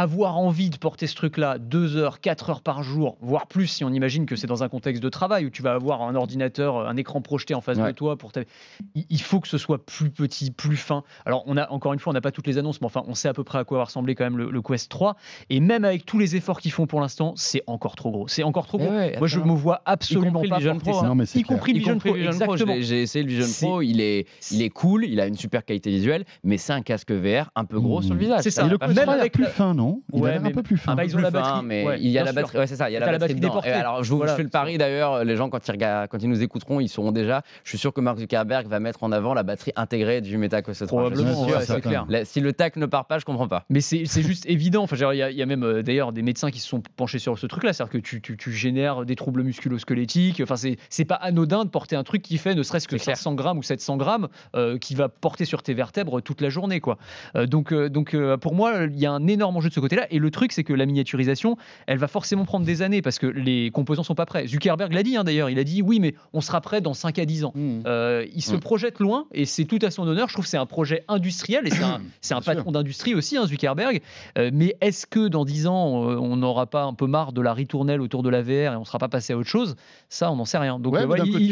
avoir 0.00 0.38
envie 0.38 0.70
de 0.70 0.78
porter 0.78 1.06
ce 1.06 1.14
truc-là 1.14 1.58
2 1.58 1.96
heures, 1.96 2.20
4 2.20 2.50
heures 2.50 2.62
par 2.62 2.82
jour, 2.82 3.18
voire 3.20 3.46
plus 3.46 3.66
si 3.66 3.84
on 3.84 3.90
imagine 3.90 4.24
que 4.24 4.34
c'est 4.34 4.46
dans 4.46 4.62
un 4.62 4.70
contexte 4.70 5.02
de 5.02 5.08
travail 5.10 5.44
où 5.44 5.50
tu 5.50 5.60
vas 5.60 5.74
avoir 5.74 6.00
un 6.00 6.14
ordinateur, 6.14 6.88
un 6.88 6.96
écran 6.96 7.20
projeté 7.20 7.54
en 7.54 7.60
face 7.60 7.76
de 7.76 7.90
toi 7.90 8.16
pour 8.16 8.32
il 8.94 9.20
faut 9.20 9.40
que 9.40 9.48
ce 9.48 9.58
soit 9.58 9.84
plus 9.84 10.10
petit, 10.10 10.50
plus 10.50 10.78
fin. 10.78 11.04
Alors 11.26 11.42
on 11.46 11.56
a 11.58 11.70
encore 11.70 11.92
une 11.92 11.98
fois, 11.98 12.12
on 12.12 12.14
n'a 12.14 12.22
pas 12.22 12.32
toutes 12.32 12.46
les 12.46 12.56
annonces, 12.56 12.80
mais 12.80 12.86
enfin 12.86 13.02
on 13.06 13.14
sait 13.14 13.28
à 13.28 13.34
peu 13.34 13.44
près 13.44 13.58
à 13.58 13.64
quoi 13.64 13.78
va 13.78 13.84
ressembler 13.84 14.14
quand 14.14 14.24
même 14.24 14.38
le, 14.38 14.62
Quest 14.62 14.90
3 14.90 15.16
et 15.50 15.60
même 15.60 15.84
avec 15.84 16.06
tous 16.06 16.18
les 16.18 16.34
efforts 16.34 16.60
qu'ils 16.60 16.72
font 16.72 16.86
pour 16.86 17.00
l'instant, 17.00 17.34
c'est 17.36 17.62
encore 17.66 17.94
trop 17.94 18.10
gros. 18.10 18.26
C'est 18.26 18.42
encore 18.42 18.66
trop 18.66 18.78
gros. 18.78 18.90
Moi 18.90 19.26
je 19.26 19.38
me 19.40 19.52
vois 19.52 19.82
absolument 19.84 20.42
pas 20.48 20.56
Vision 20.56 20.78
Pro, 20.78 20.92
ça. 20.94 21.06
Non, 21.06 21.14
mais 21.14 21.24
y 21.34 21.42
compris 21.42 21.74
le 21.74 21.78
Vision 21.78 21.98
Pro. 21.98 22.56
J'ai 22.80 23.02
essayé 23.02 23.22
le 23.22 23.30
Vision 23.30 23.68
Pro, 23.68 23.82
il 23.82 24.00
est, 24.00 24.26
il 24.50 24.62
est 24.62 24.70
cool, 24.70 25.04
il 25.04 25.20
a 25.20 25.26
une 25.26 25.36
super 25.36 25.64
qualité 25.64 25.90
visuelle, 25.90 26.24
mais 26.42 26.56
c'est 26.56 26.72
un 26.72 26.82
casque 26.82 27.12
VR 27.12 27.50
un 27.54 27.66
peu 27.66 27.80
gros 27.80 28.00
sur 28.00 28.14
le 28.14 28.20
visage. 28.20 28.42
C'est 28.42 28.50
ça. 28.50 28.66
Le 28.66 28.78
même 28.94 29.08
avec 29.08 29.32
plus 29.32 29.44
fin, 29.44 29.74
non? 29.74 29.89
Non 29.90 30.02
Il 30.12 30.26
a 30.26 30.32
l'air 30.32 30.44
un 30.44 30.50
peu 30.50 30.62
plus 30.62 30.76
fin. 30.76 30.92
Ah 30.92 30.96
bah, 30.96 31.04
ils 31.04 31.16
ont 31.16 31.20
la 31.20 31.30
batterie, 31.30 31.64
mais 31.64 31.98
il 32.00 32.08
y 32.08 32.18
a 32.18 32.24
la 32.24 32.32
batterie. 32.32 32.58
Ouais, 32.58 32.66
c'est 32.66 32.76
ça. 32.76 32.90
Il 32.90 32.92
y 32.92 32.96
a 32.96 33.00
la 33.00 33.18
batterie, 33.18 33.40
alors, 33.70 34.02
je, 34.02 34.14
fais 34.36 34.42
le 34.42 34.48
pari 34.48 34.78
d'ailleurs. 34.78 35.24
Les 35.24 35.36
gens, 35.36 35.48
quand 35.48 35.66
ils, 35.66 35.70
regardent, 35.70 36.08
quand 36.08 36.22
ils 36.22 36.28
nous 36.28 36.42
écouteront, 36.42 36.80
ils 36.80 36.88
sauront 36.88 37.12
déjà. 37.12 37.42
Je 37.64 37.70
suis 37.70 37.78
sûr 37.78 37.92
que 37.92 38.00
Mark 38.00 38.18
Zuckerberg 38.18 38.66
va 38.66 38.80
mettre 38.80 39.02
en 39.02 39.12
avant 39.12 39.34
la 39.34 39.42
batterie 39.42 39.72
intégrée 39.76 40.20
du 40.20 40.38
Meta 40.38 40.62
Quest 40.62 40.86
3. 40.86 41.00
Probablement, 41.00 41.46
c'est 41.60 41.80
clair. 41.80 42.06
Si 42.24 42.40
le 42.40 42.52
tac 42.52 42.76
ne 42.76 42.86
part 42.86 43.06
pas, 43.06 43.18
je 43.18 43.24
comprends 43.24 43.48
pas. 43.48 43.64
Mais 43.68 43.80
c'est 43.80 44.22
juste 44.22 44.46
évident. 44.46 44.82
Enfin, 44.82 44.96
il 45.12 45.16
y, 45.16 45.42
a 45.42 45.46
même 45.46 45.64
euh, 45.64 45.82
d'ailleurs 45.82 46.12
des 46.12 46.22
médecins 46.22 46.50
qui 46.50 46.60
se 46.60 46.68
sont 46.68 46.82
penchés 46.96 47.18
sur 47.18 47.38
ce 47.38 47.46
truc-là, 47.46 47.72
c'est-à-dire 47.72 47.92
que 47.92 47.98
tu, 47.98 48.20
tu, 48.20 48.52
génères 48.52 49.04
des 49.04 49.16
troubles 49.16 49.42
musculo-squelettiques. 49.42 50.40
Enfin, 50.42 50.56
c'est 50.56 51.04
pas 51.04 51.14
anodin 51.16 51.64
de 51.64 51.70
porter 51.70 51.96
un 51.96 52.04
truc 52.04 52.22
qui 52.22 52.38
fait 52.38 52.54
ne 52.54 52.62
serait-ce 52.62 52.88
que 52.88 52.98
500 52.98 53.34
grammes 53.34 53.58
ou 53.58 53.62
700 53.62 53.96
grammes, 53.96 54.28
euh, 54.54 54.78
qui 54.78 54.94
va 54.94 55.08
porter 55.08 55.44
sur 55.44 55.62
tes 55.62 55.74
vertèbres 55.74 56.20
toute 56.20 56.40
la 56.40 56.48
journée, 56.48 56.80
quoi. 56.80 56.98
Euh, 57.36 57.46
donc, 57.46 57.72
donc 57.72 58.16
pour 58.40 58.54
moi, 58.54 58.84
il 58.84 58.98
y 58.98 59.06
a 59.06 59.12
un 59.12 59.26
énorme 59.26 59.56
enjeu 59.56 59.69
de 59.70 59.74
ce 59.74 59.80
côté-là. 59.80 60.06
Et 60.10 60.18
le 60.18 60.30
truc, 60.30 60.52
c'est 60.52 60.64
que 60.64 60.72
la 60.72 60.86
miniaturisation, 60.86 61.56
elle 61.86 61.98
va 61.98 62.08
forcément 62.08 62.44
prendre 62.44 62.66
des 62.66 62.82
années 62.82 63.02
parce 63.02 63.18
que 63.18 63.26
les 63.26 63.70
composants 63.70 64.02
sont 64.02 64.14
pas 64.14 64.26
prêts. 64.26 64.46
Zuckerberg 64.46 64.92
l'a 64.92 65.02
dit 65.02 65.16
hein, 65.16 65.24
d'ailleurs. 65.24 65.50
Il 65.50 65.58
a 65.58 65.64
dit 65.64 65.82
oui, 65.82 66.00
mais 66.00 66.14
on 66.32 66.40
sera 66.40 66.60
prêt 66.60 66.80
dans 66.80 66.94
5 66.94 67.18
à 67.18 67.24
10 67.24 67.44
ans. 67.44 67.52
Mmh. 67.54 67.82
il 68.34 68.42
se 68.42 68.54
mmh. 68.54 68.60
projette 68.60 68.98
loin 69.00 69.26
et 69.32 69.44
c'est 69.44 69.64
tout 69.64 69.78
à 69.82 69.90
son 69.90 70.06
honneur. 70.06 70.28
Je 70.28 70.34
trouve 70.34 70.44
que 70.44 70.50
c'est 70.50 70.56
un 70.56 70.66
projet 70.66 71.04
industriel 71.08 71.66
et 71.66 71.70
c'est 72.20 72.34
un, 72.34 72.40
patron 72.42 72.72
d'industrie 72.72 73.14
aussi, 73.14 73.36
hein, 73.36 73.46
Zuckerberg. 73.46 74.00
mais 74.36 74.76
est-ce 74.80 75.06
que 75.06 75.28
dans 75.28 75.44
10 75.44 75.66
ans, 75.66 75.88
on 75.88 76.36
n'aura 76.36 76.66
pas 76.66 76.84
un 76.84 76.94
peu 76.94 77.06
marre 77.06 77.32
de 77.32 77.40
la 77.40 77.54
ritournelle 77.54 78.00
autour 78.00 78.22
de 78.22 78.28
la 78.28 78.42
VR 78.42 78.50
et 78.72 78.76
on 78.76 78.80
ne 78.80 78.84
sera 78.84 78.98
pas 78.98 79.08
passé 79.08 79.32
à 79.32 79.38
autre 79.38 79.48
chose? 79.48 79.76
Ça, 80.08 80.30
on 80.30 80.36
n'en 80.36 80.44
sait 80.44 80.58
rien. 80.58 80.78
Donc, 80.78 80.96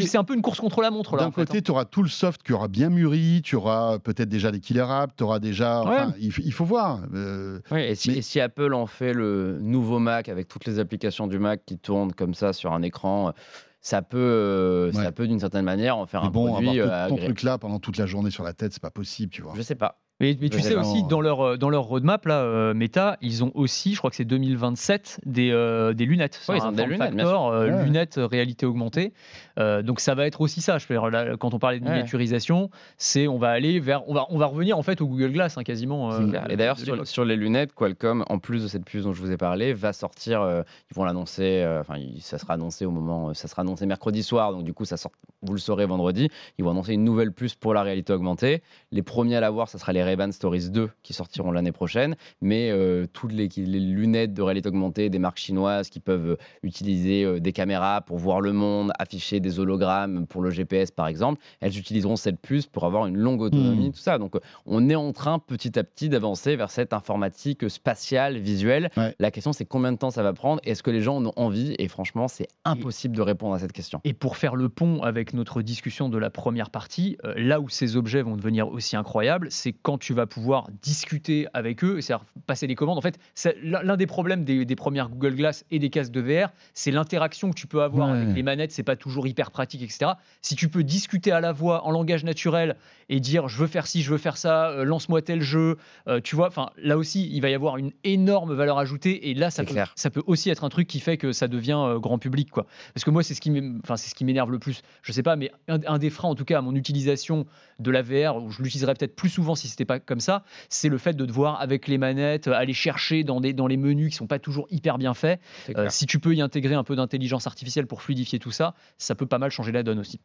c'est 0.06 0.18
un 0.18 0.24
peu 0.24 0.34
une 0.34 0.42
course 0.42 0.60
contre 0.60 0.80
la 0.80 0.90
montre. 0.90 1.16
D'un 1.16 1.30
côté, 1.30 1.58
hein. 1.58 1.60
tu 1.64 1.70
auras 1.70 1.84
tout 1.84 2.02
le 2.02 2.08
soft 2.08 2.42
qui 2.42 2.52
aura 2.52 2.68
bien 2.68 2.90
mûri, 2.90 3.40
tu 3.42 3.56
auras 3.56 3.98
peut-être 3.98 4.28
déjà 4.28 4.50
des 4.50 4.60
killer 4.60 4.84
apps, 4.88 5.14
tu 5.16 5.24
auras 5.24 5.38
déjà. 5.38 5.84
il, 6.20 6.52
faut 6.52 6.64
voir. 6.64 7.00
Euh, 7.14 7.60
et, 7.72 7.94
si, 7.94 8.07
Apple 8.40 8.74
en 8.74 8.86
fait 8.86 9.12
le 9.12 9.58
nouveau 9.60 9.98
Mac 9.98 10.28
avec 10.28 10.48
toutes 10.48 10.66
les 10.66 10.78
applications 10.78 11.26
du 11.26 11.38
Mac 11.38 11.64
qui 11.64 11.78
tournent 11.78 12.12
comme 12.12 12.34
ça 12.34 12.52
sur 12.52 12.72
un 12.72 12.82
écran 12.82 13.32
ça 13.80 14.02
peut, 14.02 14.18
euh, 14.18 14.92
ça 14.92 15.12
peut 15.12 15.26
d'une 15.26 15.38
certaine 15.38 15.64
manière 15.64 15.96
en 15.96 16.06
faire 16.06 16.24
un 16.24 16.30
bon, 16.30 16.48
produit. 16.48 16.80
Avoir 16.80 17.08
ton 17.08 17.16
truc 17.16 17.42
là 17.42 17.58
pendant 17.58 17.78
toute 17.78 17.96
la 17.96 18.06
journée 18.06 18.30
sur 18.30 18.44
la 18.44 18.52
tête, 18.52 18.72
c'est 18.72 18.82
pas 18.82 18.90
possible, 18.90 19.30
tu 19.30 19.42
vois. 19.42 19.54
Je 19.56 19.62
sais 19.62 19.76
pas. 19.76 20.00
Mais, 20.20 20.34
tu 20.34 20.60
sais 20.60 20.74
aussi, 20.74 21.04
dans 21.04 21.20
leur, 21.20 21.40
euh, 21.40 21.56
dans 21.56 21.70
leur 21.70 21.84
roadmap, 21.84 22.26
là, 22.26 22.40
euh, 22.40 22.74
Meta, 22.74 23.16
ils 23.20 23.44
ont 23.44 23.52
aussi, 23.54 23.92
je 23.94 23.98
crois 23.98 24.10
que 24.10 24.16
c'est 24.16 24.24
2027, 24.24 25.20
des, 25.24 25.52
euh, 25.52 25.92
des 25.92 26.06
lunettes. 26.06 26.40
Oui, 26.48 26.56
ils 26.58 26.66
ont 26.66 26.72
des 26.72 26.84
lunettes, 26.84 26.98
factor, 26.98 27.54
lunettes 27.62 28.14
réalité 28.18 28.66
augmentée. 28.66 29.12
donc 29.56 30.00
ça 30.00 30.16
va 30.16 30.26
être 30.26 30.40
aussi 30.40 30.60
ça. 30.60 30.78
Je 30.78 30.86
veux 30.88 31.10
dire, 31.10 31.36
quand 31.38 31.54
on 31.54 31.60
parlait 31.60 31.78
de 31.78 31.84
miniaturisation, 31.84 32.70
c'est 32.96 33.28
on 33.28 33.38
va 33.38 33.50
aller 33.50 33.78
vers, 33.78 34.08
on 34.08 34.14
va, 34.14 34.26
on 34.30 34.38
va 34.38 34.46
revenir 34.46 34.76
en 34.76 34.82
fait 34.82 35.00
au 35.00 35.06
Google 35.06 35.32
Glass 35.32 35.56
hein, 35.56 35.62
quasiment. 35.62 36.10
Et 36.48 36.56
d'ailleurs 36.56 36.78
sur, 36.78 37.06
sur, 37.06 37.24
les 37.24 37.36
lunettes, 37.36 37.72
Qualcomm, 37.74 38.24
en 38.28 38.38
plus 38.38 38.64
de 38.64 38.68
cette 38.68 38.84
puce 38.84 39.04
dont 39.04 39.12
je 39.12 39.20
vous 39.20 39.30
ai 39.30 39.36
parlé, 39.36 39.72
va 39.72 39.92
sortir. 39.92 40.64
ils 40.90 40.94
vont 40.96 41.04
l'annoncer. 41.04 41.64
Enfin, 41.80 41.94
ça 42.20 42.38
sera 42.38 42.54
annoncé 42.54 42.84
au 42.86 42.90
moment, 42.90 43.34
ça 43.34 43.46
sera 43.46 43.62
annoncé 43.62 43.86
mercredi 43.86 44.24
soir. 44.24 44.52
Donc 44.52 44.64
du 44.64 44.74
coup, 44.74 44.84
ça 44.84 44.96
sort. 44.96 45.12
Vous 45.42 45.52
le 45.52 45.60
saurez 45.60 45.86
vendredi. 45.86 46.28
Ils 46.58 46.64
vont 46.64 46.72
annoncer 46.72 46.94
une 46.94 47.04
nouvelle 47.04 47.32
puce 47.32 47.54
pour 47.54 47.72
la 47.72 47.82
réalité 47.82 48.12
augmentée. 48.12 48.62
Les 48.90 49.02
premiers 49.02 49.36
à 49.36 49.40
l'avoir, 49.40 49.68
ça 49.68 49.78
sera 49.78 49.92
les 49.92 50.02
ray 50.16 50.32
Stories 50.32 50.70
2 50.70 50.90
qui 51.02 51.12
sortiront 51.12 51.52
l'année 51.52 51.72
prochaine, 51.72 52.16
mais 52.40 52.70
euh, 52.70 53.06
toutes 53.12 53.32
les, 53.32 53.48
lunettes 53.48 54.34
de 54.34 54.42
réalité 54.42 54.68
augmentée 54.68 55.10
des 55.10 55.18
marques 55.18 55.38
chinoises 55.38 55.88
qui 55.88 56.00
peuvent 56.00 56.30
euh, 56.30 56.36
utiliser 56.62 57.24
euh, 57.24 57.40
des 57.40 57.52
caméras 57.52 58.00
pour 58.00 58.18
voir 58.18 58.40
le 58.40 58.52
monde, 58.52 58.92
afficher 58.98 59.40
des 59.40 59.60
hologrammes 59.60 60.26
pour 60.26 60.42
le 60.42 60.50
GPS 60.50 60.90
par 60.90 61.06
exemple, 61.06 61.40
elles 61.60 61.78
utiliseront 61.78 62.16
cette 62.16 62.40
puce 62.40 62.66
pour 62.66 62.84
avoir 62.84 63.06
une 63.06 63.16
longue 63.16 63.40
autonomie, 63.40 63.88
hmm. 63.88 63.92
tout 63.92 63.98
ça. 63.98 64.18
Donc 64.18 64.34
on 64.66 64.88
est 64.88 64.94
en 64.94 65.12
train 65.12 65.38
petit 65.38 65.78
à 65.78 65.84
petit 65.84 66.08
d'avancer 66.08 66.56
vers 66.56 66.70
cette 66.70 66.92
informatique 66.92 67.68
spatiale, 67.68 68.38
visuelle. 68.38 68.90
La 69.18 69.30
question 69.30 69.52
c'est 69.52 69.64
combien 69.64 69.92
de 69.92 69.98
temps 69.98 70.10
ça 70.10 70.22
va 70.22 70.32
prendre 70.32 70.60
Est-ce 70.64 70.82
que 70.82 70.90
les 70.90 71.00
gens 71.00 71.16
en 71.16 71.26
ont 71.26 71.32
envie? 71.36 71.74
Et 71.78 71.88
franchement, 71.88 72.28
c'est 72.28 72.48
impossible 72.64 73.16
de 73.16 73.22
répondre 73.22 73.54
à 73.54 73.58
cette 73.58 73.72
question. 73.72 74.00
Et 74.04 74.14
pour 74.14 74.36
faire 74.36 74.56
le 74.56 74.68
pont 74.68 75.02
avec 75.02 75.34
notre 75.34 75.62
discussion 75.62 76.08
de 76.08 76.18
la 76.18 76.30
première 76.30 76.70
partie, 76.70 77.16
là 77.36 77.60
où 77.60 77.68
ces 77.68 77.96
objets 77.96 78.22
vont 78.22 78.36
devenir 78.36 78.68
aussi 78.68 78.96
incroyables, 78.96 79.48
c'est 79.50 79.72
quand 79.72 79.97
tu 79.98 80.14
vas 80.14 80.26
pouvoir 80.26 80.68
discuter 80.82 81.46
avec 81.52 81.84
eux, 81.84 82.00
c'est-à-dire 82.00 82.26
passer 82.46 82.66
les 82.66 82.74
commandes. 82.74 82.98
En 82.98 83.02
fait, 83.02 83.18
l'un 83.62 83.96
des 83.96 84.06
problèmes 84.06 84.44
des, 84.44 84.76
premières 84.76 85.08
Google 85.08 85.34
Glass 85.34 85.64
et 85.70 85.78
des 85.78 85.90
casques 85.90 86.12
de 86.12 86.20
VR, 86.20 86.50
c'est 86.74 86.90
l'interaction 86.90 87.50
que 87.50 87.54
tu 87.54 87.66
peux 87.66 87.82
avoir 87.82 88.10
avec 88.10 88.34
les 88.34 88.42
manettes. 88.42 88.72
C'est 88.72 88.82
pas 88.82 88.96
toujours 88.96 89.26
hyper 89.26 89.50
pratique, 89.50 89.82
etc. 89.82 90.12
Si 90.42 90.56
tu 90.56 90.68
peux 90.68 90.84
discuter 90.84 91.32
à 91.32 91.40
la 91.40 91.52
voix 91.52 91.84
en 91.84 91.90
langage 91.90 92.24
naturel 92.24 92.76
et 93.08 93.20
dire 93.20 93.48
je 93.48 93.58
veux 93.58 93.66
faire 93.66 93.86
ci, 93.86 94.02
je 94.02 94.10
veux 94.10 94.18
faire 94.18 94.36
ça, 94.36 94.70
euh, 94.70 94.84
lance-moi 94.84 95.22
tel 95.22 95.40
jeu, 95.40 95.76
euh, 96.06 96.20
tu 96.20 96.36
vois. 96.36 96.48
Enfin, 96.48 96.70
là 96.78 96.96
aussi, 96.96 97.28
il 97.32 97.40
va 97.40 97.50
y 97.50 97.54
avoir 97.54 97.76
une 97.76 97.92
énorme 98.04 98.54
valeur 98.54 98.78
ajoutée 98.78 99.30
et 99.30 99.34
là, 99.34 99.50
ça 99.50 99.64
peut, 99.64 99.74
ça 99.94 100.10
peut 100.10 100.22
aussi 100.26 100.50
être 100.50 100.64
un 100.64 100.68
truc 100.68 100.86
qui 100.86 101.00
fait 101.00 101.16
que 101.16 101.32
ça 101.32 101.48
devient 101.48 101.78
euh, 101.78 101.98
grand 101.98 102.18
public, 102.18 102.50
quoi. 102.50 102.66
Parce 102.94 103.04
que 103.04 103.10
moi, 103.10 103.22
c'est 103.22 103.34
ce 103.34 103.40
qui 103.40 104.24
m'énerve 104.24 104.50
le 104.50 104.58
plus. 104.58 104.82
Je 105.02 105.12
sais 105.12 105.22
pas, 105.22 105.36
mais 105.36 105.50
un, 105.68 105.78
un, 105.86 105.98
des 105.98 106.10
freins, 106.10 106.28
en 106.28 106.34
tout 106.34 106.44
cas, 106.44 106.58
à 106.58 106.62
mon 106.62 106.74
utilisation 106.74 107.46
de 107.78 107.90
la 107.90 108.02
VR, 108.02 108.36
où 108.36 108.50
je 108.50 108.62
l'utiliserais 108.62 108.94
peut-être 108.94 109.16
plus 109.16 109.28
souvent 109.28 109.54
si 109.54 109.68
c'était 109.68 109.84
pas 109.84 110.00
comme 110.00 110.20
ça 110.20 110.44
c'est 110.68 110.88
le 110.88 110.98
fait 110.98 111.14
de 111.14 111.26
devoir, 111.26 111.60
avec 111.60 111.88
les 111.88 111.98
manettes, 111.98 112.48
aller 112.48 112.72
chercher 112.72 113.24
dans, 113.24 113.40
des, 113.40 113.52
dans 113.52 113.66
les 113.66 113.76
menus 113.76 114.10
qui 114.10 114.16
sont 114.16 114.26
pas 114.26 114.38
toujours 114.38 114.66
hyper 114.70 114.98
bien 114.98 115.14
faits. 115.14 115.40
Euh, 115.76 115.88
si 115.90 116.06
tu 116.06 116.18
peux 116.18 116.34
y 116.34 116.40
intégrer 116.40 116.74
un 116.74 116.84
peu 116.84 116.96
d'intelligence 116.96 117.46
artificielle 117.46 117.86
pour 117.86 118.02
fluidifier 118.02 118.38
tout 118.38 118.50
ça, 118.50 118.74
ça 118.96 119.14
peut 119.14 119.26
pas 119.26 119.38
mal 119.38 119.50
changer 119.50 119.72
la 119.72 119.82
donne 119.82 119.98
aussi. 119.98 120.20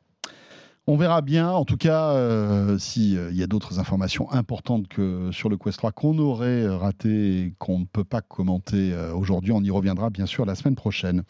On 0.86 0.98
verra 0.98 1.22
bien, 1.22 1.50
en 1.50 1.64
tout 1.64 1.78
cas, 1.78 2.12
euh, 2.12 2.78
s'il 2.78 3.18
euh, 3.18 3.32
y 3.32 3.42
a 3.42 3.48
d'autres 3.48 3.80
informations 3.80 4.30
importantes 4.32 4.90
que 4.90 5.32
sur 5.32 5.48
le 5.48 5.56
Quest 5.56 5.78
3 5.78 5.94
qu'on 5.94 6.18
aurait 6.18 6.68
raté 6.68 7.40
et 7.40 7.54
qu'on 7.58 7.80
ne 7.80 7.86
peut 7.86 8.04
pas 8.04 8.22
commenter 8.22 8.94
aujourd'hui. 9.14 9.54
On 9.54 9.62
y 9.62 9.72
reviendra 9.72 10.10
bien 10.10 10.26
sûr 10.26 10.46
la 10.46 10.56
semaine 10.56 10.76
prochaine. 10.76 11.24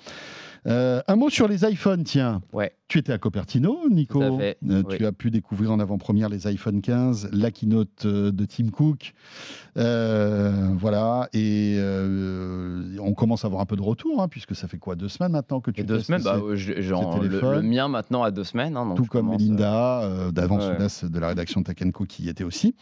Euh, 0.67 1.01
un 1.07 1.15
mot 1.15 1.29
sur 1.29 1.47
les 1.47 1.65
iPhones, 1.65 2.03
tiens. 2.03 2.41
Ouais. 2.53 2.71
Tu 2.87 2.99
étais 2.99 3.11
à 3.11 3.17
Cupertino, 3.17 3.89
Nico. 3.89 4.21
Euh, 4.21 4.83
tu 4.89 5.05
as 5.05 5.11
pu 5.11 5.31
découvrir 5.31 5.71
en 5.71 5.79
avant-première 5.79 6.29
les 6.29 6.47
iPhone 6.47 6.81
15, 6.81 7.29
la 7.33 7.51
keynote 7.51 8.05
euh, 8.05 8.31
de 8.31 8.45
Tim 8.45 8.69
Cook. 8.69 9.13
voilà. 9.75 11.29
Et 11.33 11.79
on 13.01 13.13
commence 13.13 13.43
à 13.43 13.47
avoir 13.47 13.61
un 13.61 13.65
peu 13.65 13.75
de 13.75 13.81
retour, 13.81 14.21
hein, 14.21 14.27
puisque 14.27 14.55
ça 14.55 14.67
fait 14.67 14.77
quoi 14.77 14.95
Deux 14.95 15.09
semaines 15.09 15.31
maintenant 15.31 15.59
que 15.59 15.71
tu 15.71 15.81
et 15.81 15.83
Deux 15.83 15.99
semaines, 15.99 16.21
bah, 16.23 16.39
genre, 16.55 17.21
le, 17.21 17.61
mien 17.61 17.87
maintenant 17.87 18.23
à 18.23 18.31
deux 18.31 18.43
semaines. 18.43 18.77
Hein, 18.77 18.93
Tout 18.95 19.05
comme 19.05 19.29
Melinda, 19.29 20.31
d'avance 20.31 21.03
de 21.03 21.19
la 21.19 21.29
rédaction 21.29 21.61
de 21.61 21.65
Tech 21.65 21.77
qui 22.07 22.23
y 22.23 22.29
était 22.29 22.43
aussi 22.43 22.75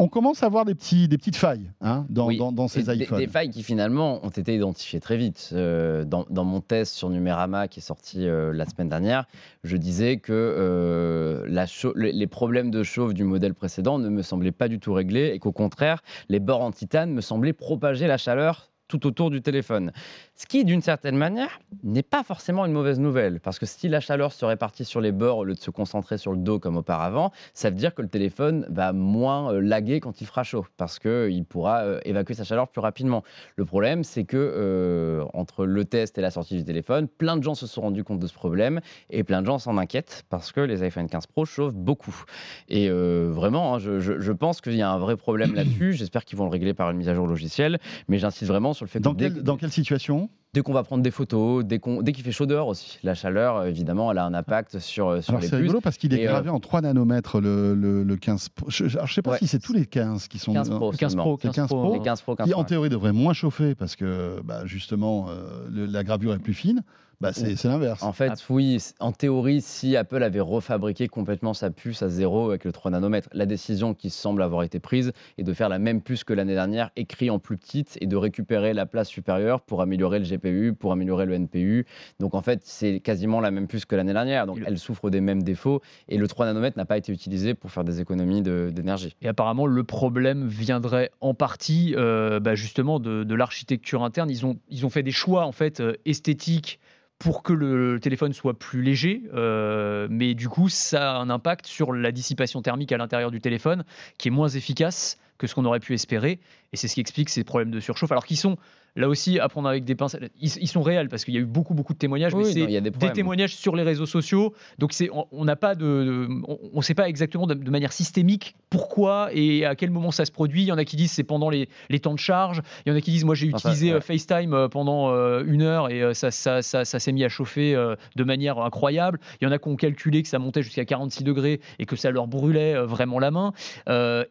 on 0.00 0.08
commence 0.08 0.42
à 0.42 0.48
voir 0.48 0.64
des, 0.64 0.74
petits, 0.74 1.08
des 1.08 1.18
petites 1.18 1.36
failles 1.36 1.70
hein, 1.80 2.06
dans, 2.08 2.30
dans, 2.52 2.68
ces 2.68 2.88
iPhones. 2.94 3.18
Des, 3.18 3.26
failles 3.26 3.50
qui 3.50 3.64
finalement 3.64 4.24
ont 4.24 4.30
été 4.30 4.54
identifiées 4.54 5.00
très 5.00 5.16
vite. 5.16 5.50
Euh, 5.52 6.04
dans, 6.04 6.44
mon 6.44 6.60
test 6.60 6.94
sur 6.94 7.10
Numérama 7.10 7.66
qui 7.66 7.80
est 7.80 7.82
sorti 7.82 8.26
euh, 8.26 8.52
la 8.52 8.64
semaine 8.64 8.88
dernière, 8.88 9.26
je 9.64 9.76
disais 9.76 10.18
que 10.18 10.32
euh, 10.32 11.44
la 11.48 11.66
les 11.96 12.26
problèmes 12.26 12.70
de 12.70 12.82
chauffe 12.82 13.12
du 13.12 13.24
modèle 13.24 13.54
précédent 13.54 13.98
ne 13.98 14.08
me 14.08 14.22
semblaient 14.22 14.52
pas 14.52 14.68
du 14.68 14.78
tout 14.78 14.92
réglés 14.92 15.32
et 15.34 15.38
qu'au 15.38 15.52
contraire, 15.52 16.02
les 16.28 16.38
bords 16.38 16.62
en 16.62 16.70
titane 16.70 17.12
me 17.12 17.20
semblaient 17.20 17.52
propager 17.52 18.06
la 18.06 18.18
chaleur 18.18 18.70
tout 18.88 19.06
autour 19.06 19.30
du 19.30 19.42
téléphone. 19.42 19.92
Ce 20.34 20.46
qui, 20.46 20.64
d'une 20.64 20.80
certaine 20.80 21.16
manière, 21.16 21.60
n'est 21.84 22.02
pas 22.02 22.22
forcément 22.22 22.64
une 22.64 22.72
mauvaise 22.72 22.98
nouvelle, 22.98 23.38
parce 23.40 23.58
que 23.58 23.66
si 23.66 23.88
la 23.88 24.00
chaleur 24.00 24.32
se 24.32 24.44
répartit 24.44 24.84
sur 24.84 25.00
les 25.00 25.12
bords 25.12 25.38
au 25.38 25.44
lieu 25.44 25.54
de 25.54 25.60
se 25.60 25.70
concentrer 25.70 26.16
sur 26.16 26.32
le 26.32 26.38
dos 26.38 26.58
comme 26.58 26.76
auparavant, 26.76 27.32
ça 27.52 27.70
veut 27.70 27.76
dire 27.76 27.94
que 27.94 28.02
le 28.02 28.08
téléphone 28.08 28.66
va 28.70 28.92
moins 28.92 29.52
euh, 29.52 29.60
laguer 29.60 30.00
quand 30.00 30.20
il 30.20 30.26
fera 30.26 30.42
chaud, 30.42 30.64
parce 30.76 30.98
qu'il 30.98 31.44
pourra 31.44 31.80
euh, 31.80 32.00
évacuer 32.04 32.34
sa 32.34 32.44
chaleur 32.44 32.68
plus 32.68 32.80
rapidement. 32.80 33.22
Le 33.56 33.64
problème, 33.64 34.04
c'est 34.04 34.24
que 34.24 34.36
euh, 34.36 35.24
entre 35.34 35.66
le 35.66 35.84
test 35.84 36.16
et 36.16 36.22
la 36.22 36.30
sortie 36.30 36.56
du 36.56 36.64
téléphone, 36.64 37.08
plein 37.08 37.36
de 37.36 37.42
gens 37.42 37.54
se 37.54 37.66
sont 37.66 37.82
rendus 37.82 38.04
compte 38.04 38.20
de 38.20 38.26
ce 38.26 38.34
problème, 38.34 38.80
et 39.10 39.22
plein 39.24 39.42
de 39.42 39.46
gens 39.46 39.58
s'en 39.58 39.76
inquiètent, 39.76 40.24
parce 40.30 40.50
que 40.52 40.60
les 40.60 40.82
iPhone 40.82 41.08
15 41.08 41.26
Pro 41.26 41.44
chauffent 41.44 41.74
beaucoup. 41.74 42.24
Et 42.68 42.88
vraiment, 42.88 43.74
hein, 43.74 43.78
je, 43.78 44.00
je, 44.00 44.32
pense 44.32 44.60
qu'il 44.60 44.76
y 44.76 44.82
a 44.82 44.90
un 44.90 44.98
vrai 44.98 45.16
problème 45.16 45.54
là-dessus, 45.54 45.92
j'espère 45.92 46.24
qu'ils 46.24 46.38
vont 46.38 46.44
le 46.44 46.50
régler 46.50 46.74
par 46.74 46.90
une 46.90 46.96
mise 46.96 47.08
à 47.08 47.14
jour 47.14 47.26
logicielle, 47.26 47.78
mais 48.08 48.18
j'insiste 48.18 48.48
vraiment 48.48 48.72
sur 48.78 48.84
le 48.84 48.90
fait 48.90 49.00
dans 49.00 49.14
Dans 49.14 49.56
quelle 49.56 49.72
situation? 49.72 50.30
Dès 50.54 50.62
qu'on 50.62 50.72
va 50.72 50.82
prendre 50.82 51.02
des 51.02 51.10
photos, 51.10 51.62
dès, 51.62 51.78
dès 52.00 52.12
qu'il 52.12 52.24
fait 52.24 52.32
chaud 52.32 52.46
dehors 52.46 52.68
aussi. 52.68 52.98
La 53.02 53.14
chaleur, 53.14 53.66
évidemment, 53.66 54.10
elle 54.10 54.16
a 54.16 54.24
un 54.24 54.32
impact 54.32 54.78
sur, 54.78 55.22
sur 55.22 55.32
alors 55.32 55.42
les 55.42 55.48
C'est 55.48 55.56
rigolo 55.56 55.82
parce 55.82 55.98
qu'il 55.98 56.14
est 56.14 56.26
euh, 56.26 56.30
gravé 56.30 56.48
en 56.48 56.58
3 56.58 56.80
nanomètres, 56.80 57.38
le, 57.38 57.74
le, 57.74 58.16
15 58.16 58.48
Pro. 58.48 58.70
Je 58.70 58.84
ne 58.84 59.06
sais 59.06 59.20
pas 59.20 59.36
si 59.36 59.46
c'est 59.46 59.58
tous 59.58 59.74
les 59.74 59.84
15 59.84 60.26
qui 60.28 60.38
sont... 60.38 60.54
15 60.54 60.70
Pro, 60.70 60.90
15 60.92 61.16
Pro, 61.16 61.36
15 61.36 61.66
Pro, 61.66 62.00
15 62.00 62.22
Pro, 62.22 62.36
qui 62.36 62.54
en 62.54 62.64
théorie 62.64 62.88
devraient 62.88 63.12
moins 63.12 63.34
chauffer 63.34 63.74
parce 63.74 63.94
que 63.94 64.40
bah, 64.42 64.64
justement, 64.64 65.26
euh, 65.28 65.68
la 65.70 66.02
gravure 66.02 66.32
est 66.32 66.38
plus 66.38 66.54
fine. 66.54 66.82
Bah, 67.20 67.32
c'est 67.32 67.64
l'inverse. 67.64 68.02
En 68.04 68.12
fait, 68.12 68.32
oui, 68.48 68.78
en 69.00 69.10
théorie, 69.10 69.60
si 69.60 69.96
Apple 69.96 70.22
avait 70.22 70.40
refabriqué 70.40 71.08
complètement 71.08 71.52
sa 71.52 71.70
puce 71.70 72.02
à 72.02 72.08
zéro 72.08 72.50
avec 72.50 72.64
le 72.64 72.70
3 72.70 72.92
nanomètres, 72.92 73.28
la 73.32 73.44
décision 73.44 73.92
qui 73.92 74.08
semble 74.10 74.40
avoir 74.40 74.62
été 74.62 74.78
prise 74.78 75.12
est 75.36 75.42
de 75.42 75.52
faire 75.52 75.68
la 75.68 75.80
même 75.80 76.00
puce 76.00 76.22
que 76.22 76.32
l'année 76.32 76.54
dernière, 76.54 76.90
écrit 76.94 77.28
en 77.30 77.40
plus 77.40 77.56
petite, 77.56 77.98
et 78.00 78.06
de 78.06 78.16
récupérer 78.16 78.72
la 78.72 78.86
place 78.86 79.08
supérieure 79.08 79.62
pour 79.62 79.82
améliorer 79.82 80.20
le 80.20 80.24
GPU, 80.24 80.74
pour 80.74 80.92
améliorer 80.92 81.26
le 81.26 81.34
NPU. 81.34 81.86
Donc 82.20 82.34
en 82.34 82.42
fait, 82.42 82.60
c'est 82.62 83.00
quasiment 83.00 83.40
la 83.40 83.50
même 83.50 83.66
puce 83.66 83.84
que 83.84 83.96
l'année 83.96 84.12
dernière. 84.12 84.46
Donc 84.46 84.60
elle 84.64 84.78
souffre 84.78 85.10
des 85.10 85.20
mêmes 85.20 85.42
défauts, 85.42 85.82
et 86.08 86.18
le 86.18 86.28
3 86.28 86.46
nanomètres 86.46 86.78
n'a 86.78 86.86
pas 86.86 86.98
été 86.98 87.12
utilisé 87.12 87.54
pour 87.54 87.72
faire 87.72 87.82
des 87.84 88.00
économies 88.00 88.42
d'énergie. 88.42 89.16
et 89.22 89.28
apparemment, 89.28 89.66
le 89.66 89.82
problème 89.82 90.46
viendrait 90.46 91.10
en 91.20 91.34
partie 91.34 91.94
euh, 91.96 92.38
bah, 92.38 92.54
justement 92.54 93.00
de, 93.00 93.24
de 93.24 93.34
l'architecture 93.34 94.04
interne. 94.04 94.30
Ils 94.30 94.46
ont, 94.46 94.56
ils 94.68 94.86
ont 94.86 94.90
fait 94.90 95.02
des 95.02 95.10
choix 95.10 95.44
en 95.44 95.52
fait 95.52 95.80
euh, 95.80 95.94
esthétiques 96.04 96.78
pour 97.18 97.42
que 97.42 97.52
le 97.52 97.98
téléphone 98.00 98.32
soit 98.32 98.58
plus 98.58 98.82
léger, 98.82 99.22
euh, 99.34 100.06
mais 100.10 100.34
du 100.34 100.48
coup, 100.48 100.68
ça 100.68 101.16
a 101.16 101.18
un 101.18 101.30
impact 101.30 101.66
sur 101.66 101.92
la 101.92 102.12
dissipation 102.12 102.62
thermique 102.62 102.92
à 102.92 102.96
l'intérieur 102.96 103.30
du 103.30 103.40
téléphone, 103.40 103.84
qui 104.18 104.28
est 104.28 104.30
moins 104.30 104.48
efficace 104.48 105.18
que 105.36 105.46
ce 105.46 105.54
qu'on 105.54 105.64
aurait 105.64 105.80
pu 105.80 105.94
espérer, 105.94 106.40
et 106.72 106.76
c'est 106.76 106.88
ce 106.88 106.94
qui 106.94 107.00
explique 107.00 107.28
ces 107.28 107.44
problèmes 107.44 107.70
de 107.70 107.80
surchauffe, 107.80 108.12
alors 108.12 108.26
qu'ils 108.26 108.36
sont 108.36 108.56
là 108.96 109.08
aussi 109.08 109.38
à 109.38 109.48
prendre 109.48 109.68
avec 109.68 109.84
des 109.84 109.94
pincettes. 109.94 110.30
Ils, 110.40 110.68
sont 110.68 110.82
réels 110.82 111.08
parce 111.08 111.24
qu'il 111.24 111.34
y 111.34 111.36
a 111.36 111.40
eu 111.40 111.46
beaucoup 111.46 111.74
beaucoup 111.74 111.92
de 111.92 111.98
témoignages, 111.98 112.34
mais 112.34 112.44
c'est 112.44 112.66
des, 112.66 113.12
témoignages 113.12 113.54
sur 113.54 113.76
les 113.76 113.82
réseaux 113.82 114.06
sociaux. 114.06 114.54
Donc 114.78 114.92
c'est 114.92 115.08
on 115.12 115.44
n'a 115.44 115.56
pas 115.56 115.74
de, 115.74 116.28
on 116.46 116.76
ne 116.76 116.82
sait 116.82 116.94
pas 116.94 117.08
exactement 117.08 117.46
de, 117.46 117.70
manière 117.70 117.92
systémique 117.92 118.56
pourquoi 118.70 119.30
et 119.32 119.64
à 119.64 119.76
quel 119.76 119.90
moment 119.90 120.10
ça 120.10 120.24
se 120.24 120.32
produit. 120.32 120.62
Il 120.62 120.66
y 120.66 120.72
en 120.72 120.78
a 120.78 120.84
qui 120.84 120.96
disent 120.96 121.12
c'est 121.12 121.24
pendant 121.24 121.48
les, 121.48 121.68
les, 121.90 122.00
temps 122.00 122.14
de 122.14 122.18
charge. 122.18 122.60
Il 122.84 122.90
y 122.90 122.92
en 122.92 122.96
a 122.96 123.00
qui 123.00 123.12
disent 123.12 123.24
moi 123.24 123.34
j'ai 123.34 123.46
utilisé 123.46 123.92
euh, 123.92 124.00
FaceTime 124.00 124.52
euh, 124.52 124.68
pendant 124.68 125.10
euh, 125.10 125.44
une 125.46 125.62
heure 125.62 125.90
et 125.90 126.14
ça, 126.14 126.30
ça, 126.30 126.62
ça, 126.62 126.84
ça 126.84 126.98
s'est 126.98 127.12
mis 127.12 127.24
à 127.24 127.28
chauffer 127.28 127.74
de 128.16 128.24
manière 128.24 128.58
incroyable. 128.58 129.20
Il 129.40 129.44
y 129.44 129.48
en 129.48 129.52
a 129.52 129.58
qui 129.58 129.68
ont 129.68 129.76
calculé 129.76 130.22
que 130.22 130.28
ça 130.28 130.38
montait 130.38 130.62
jusqu'à 130.62 130.84
46 130.84 131.22
degrés 131.22 131.60
et 131.78 131.86
que 131.86 131.96
ça 131.96 132.10
leur 132.10 132.26
brûlait 132.26 132.74
vraiment 132.84 133.18
la 133.18 133.30
main. 133.30 133.52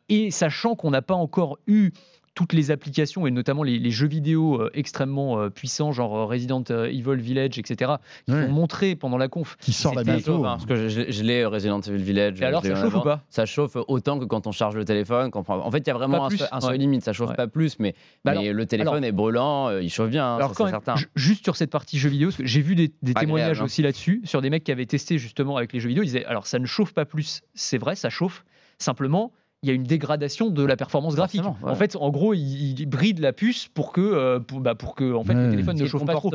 et 0.09 0.31
sachant 0.31 0.75
qu'on 0.75 0.91
n'a 0.91 1.01
pas 1.01 1.15
encore 1.15 1.57
eu 1.67 1.91
toutes 2.37 2.53
les 2.53 2.69
applications 2.69 3.25
et 3.25 3.31
notamment 3.31 3.63
les, 3.63 3.89
jeux 3.89 4.05
vidéo 4.05 4.61
euh, 4.61 4.69
extrêmement 4.75 5.39
euh, 5.39 5.49
puissants, 5.49 5.91
genre 5.91 6.15
euh, 6.15 6.25
Resident 6.25 6.63
Evil 6.63 7.15
Village, 7.15 7.57
etc., 7.57 7.93
qui 8.27 8.33
ont 8.35 8.49
montré 8.49 8.95
pendant 8.95 9.17
la 9.17 9.27
conf. 9.27 9.57
Qui 9.59 9.73
sort 9.73 9.95
la 9.95 10.03
bientôt. 10.03 10.45
Hein, 10.45 10.57
parce 10.57 10.67
que 10.67 10.87
je, 10.87 11.23
l'ai 11.23 11.45
Resident 11.45 11.81
Evil 11.81 12.03
Village. 12.03 12.39
Et 12.39 12.45
alors, 12.45 12.63
ça 12.63 12.75
chauffe 12.75 12.93
ou 12.93 13.01
pas? 13.01 13.23
Ça 13.31 13.47
chauffe 13.47 13.75
autant 13.87 14.19
que 14.19 14.25
quand 14.25 14.45
on 14.45 14.51
charge 14.51 14.75
le 14.75 14.85
téléphone. 14.85 15.31
En 15.33 15.71
fait, 15.71 15.79
il 15.79 15.87
y 15.87 15.89
a 15.89 15.95
vraiment 15.95 16.29
un, 16.51 16.61
seuil 16.61 16.77
limite. 16.77 17.03
Ça 17.03 17.11
chauffe 17.11 17.35
pas 17.35 17.47
plus, 17.47 17.79
mais, 17.79 17.95
bah 18.23 18.35
le 18.35 18.65
téléphone 18.67 19.03
est 19.03 19.11
brûlant, 19.11 19.75
il 19.79 19.89
chauffe 19.89 20.11
bien, 20.11 20.27
hein, 20.27 20.35
alors, 20.35 20.55
certain. 20.55 20.93
Juste 21.15 21.43
sur 21.43 21.55
cette 21.55 21.71
partie 21.71 21.97
jeux 21.97 22.09
vidéo, 22.09 22.29
j'ai 22.37 22.61
vu 22.61 22.75
des, 22.75 22.89
témoignages 23.15 23.61
hein. 23.61 23.65
aussi 23.65 23.81
là-dessus, 23.81 24.21
sur 24.25 24.43
des 24.43 24.51
mecs 24.51 24.63
qui 24.63 24.71
avaient 24.71 24.85
testé 24.85 25.17
justement 25.17 25.57
avec 25.57 25.73
les 25.73 25.79
jeux 25.79 25.89
vidéo. 25.89 26.03
Ils 26.03 26.07
disaient 26.07 26.25
alors 26.25 26.45
ça 26.45 26.59
ne 26.59 26.67
chauffe 26.67 26.93
pas 26.93 27.05
plus, 27.05 27.41
c'est 27.55 27.79
vrai, 27.79 27.95
ça 27.95 28.11
chauffe. 28.11 28.45
Simplement, 28.77 29.31
il 29.67 29.71
y 29.71 29.73
a 29.73 29.75
une 29.75 29.83
dégradation 29.83 30.49
de 30.49 30.63
la 30.63 30.77
performance 30.77 31.15
graphique. 31.15 31.43
En 31.61 31.75
fait, 31.75 31.95
en 31.97 32.09
gros, 32.09 32.33
il, 32.33 32.85
bride 32.85 33.19
la 33.19 33.33
puce 33.33 33.67
pour 33.67 33.91
que, 33.91 34.01
euh, 34.01 34.39
bah, 34.53 34.75
pour, 34.75 34.95
que 34.95 35.13
en 35.13 35.23
fait, 35.23 35.33
le 35.33 35.49
téléphone 35.49 35.77
ne 35.77 35.85
chauffe 35.85 36.05
pas 36.05 36.13
trop. 36.13 36.31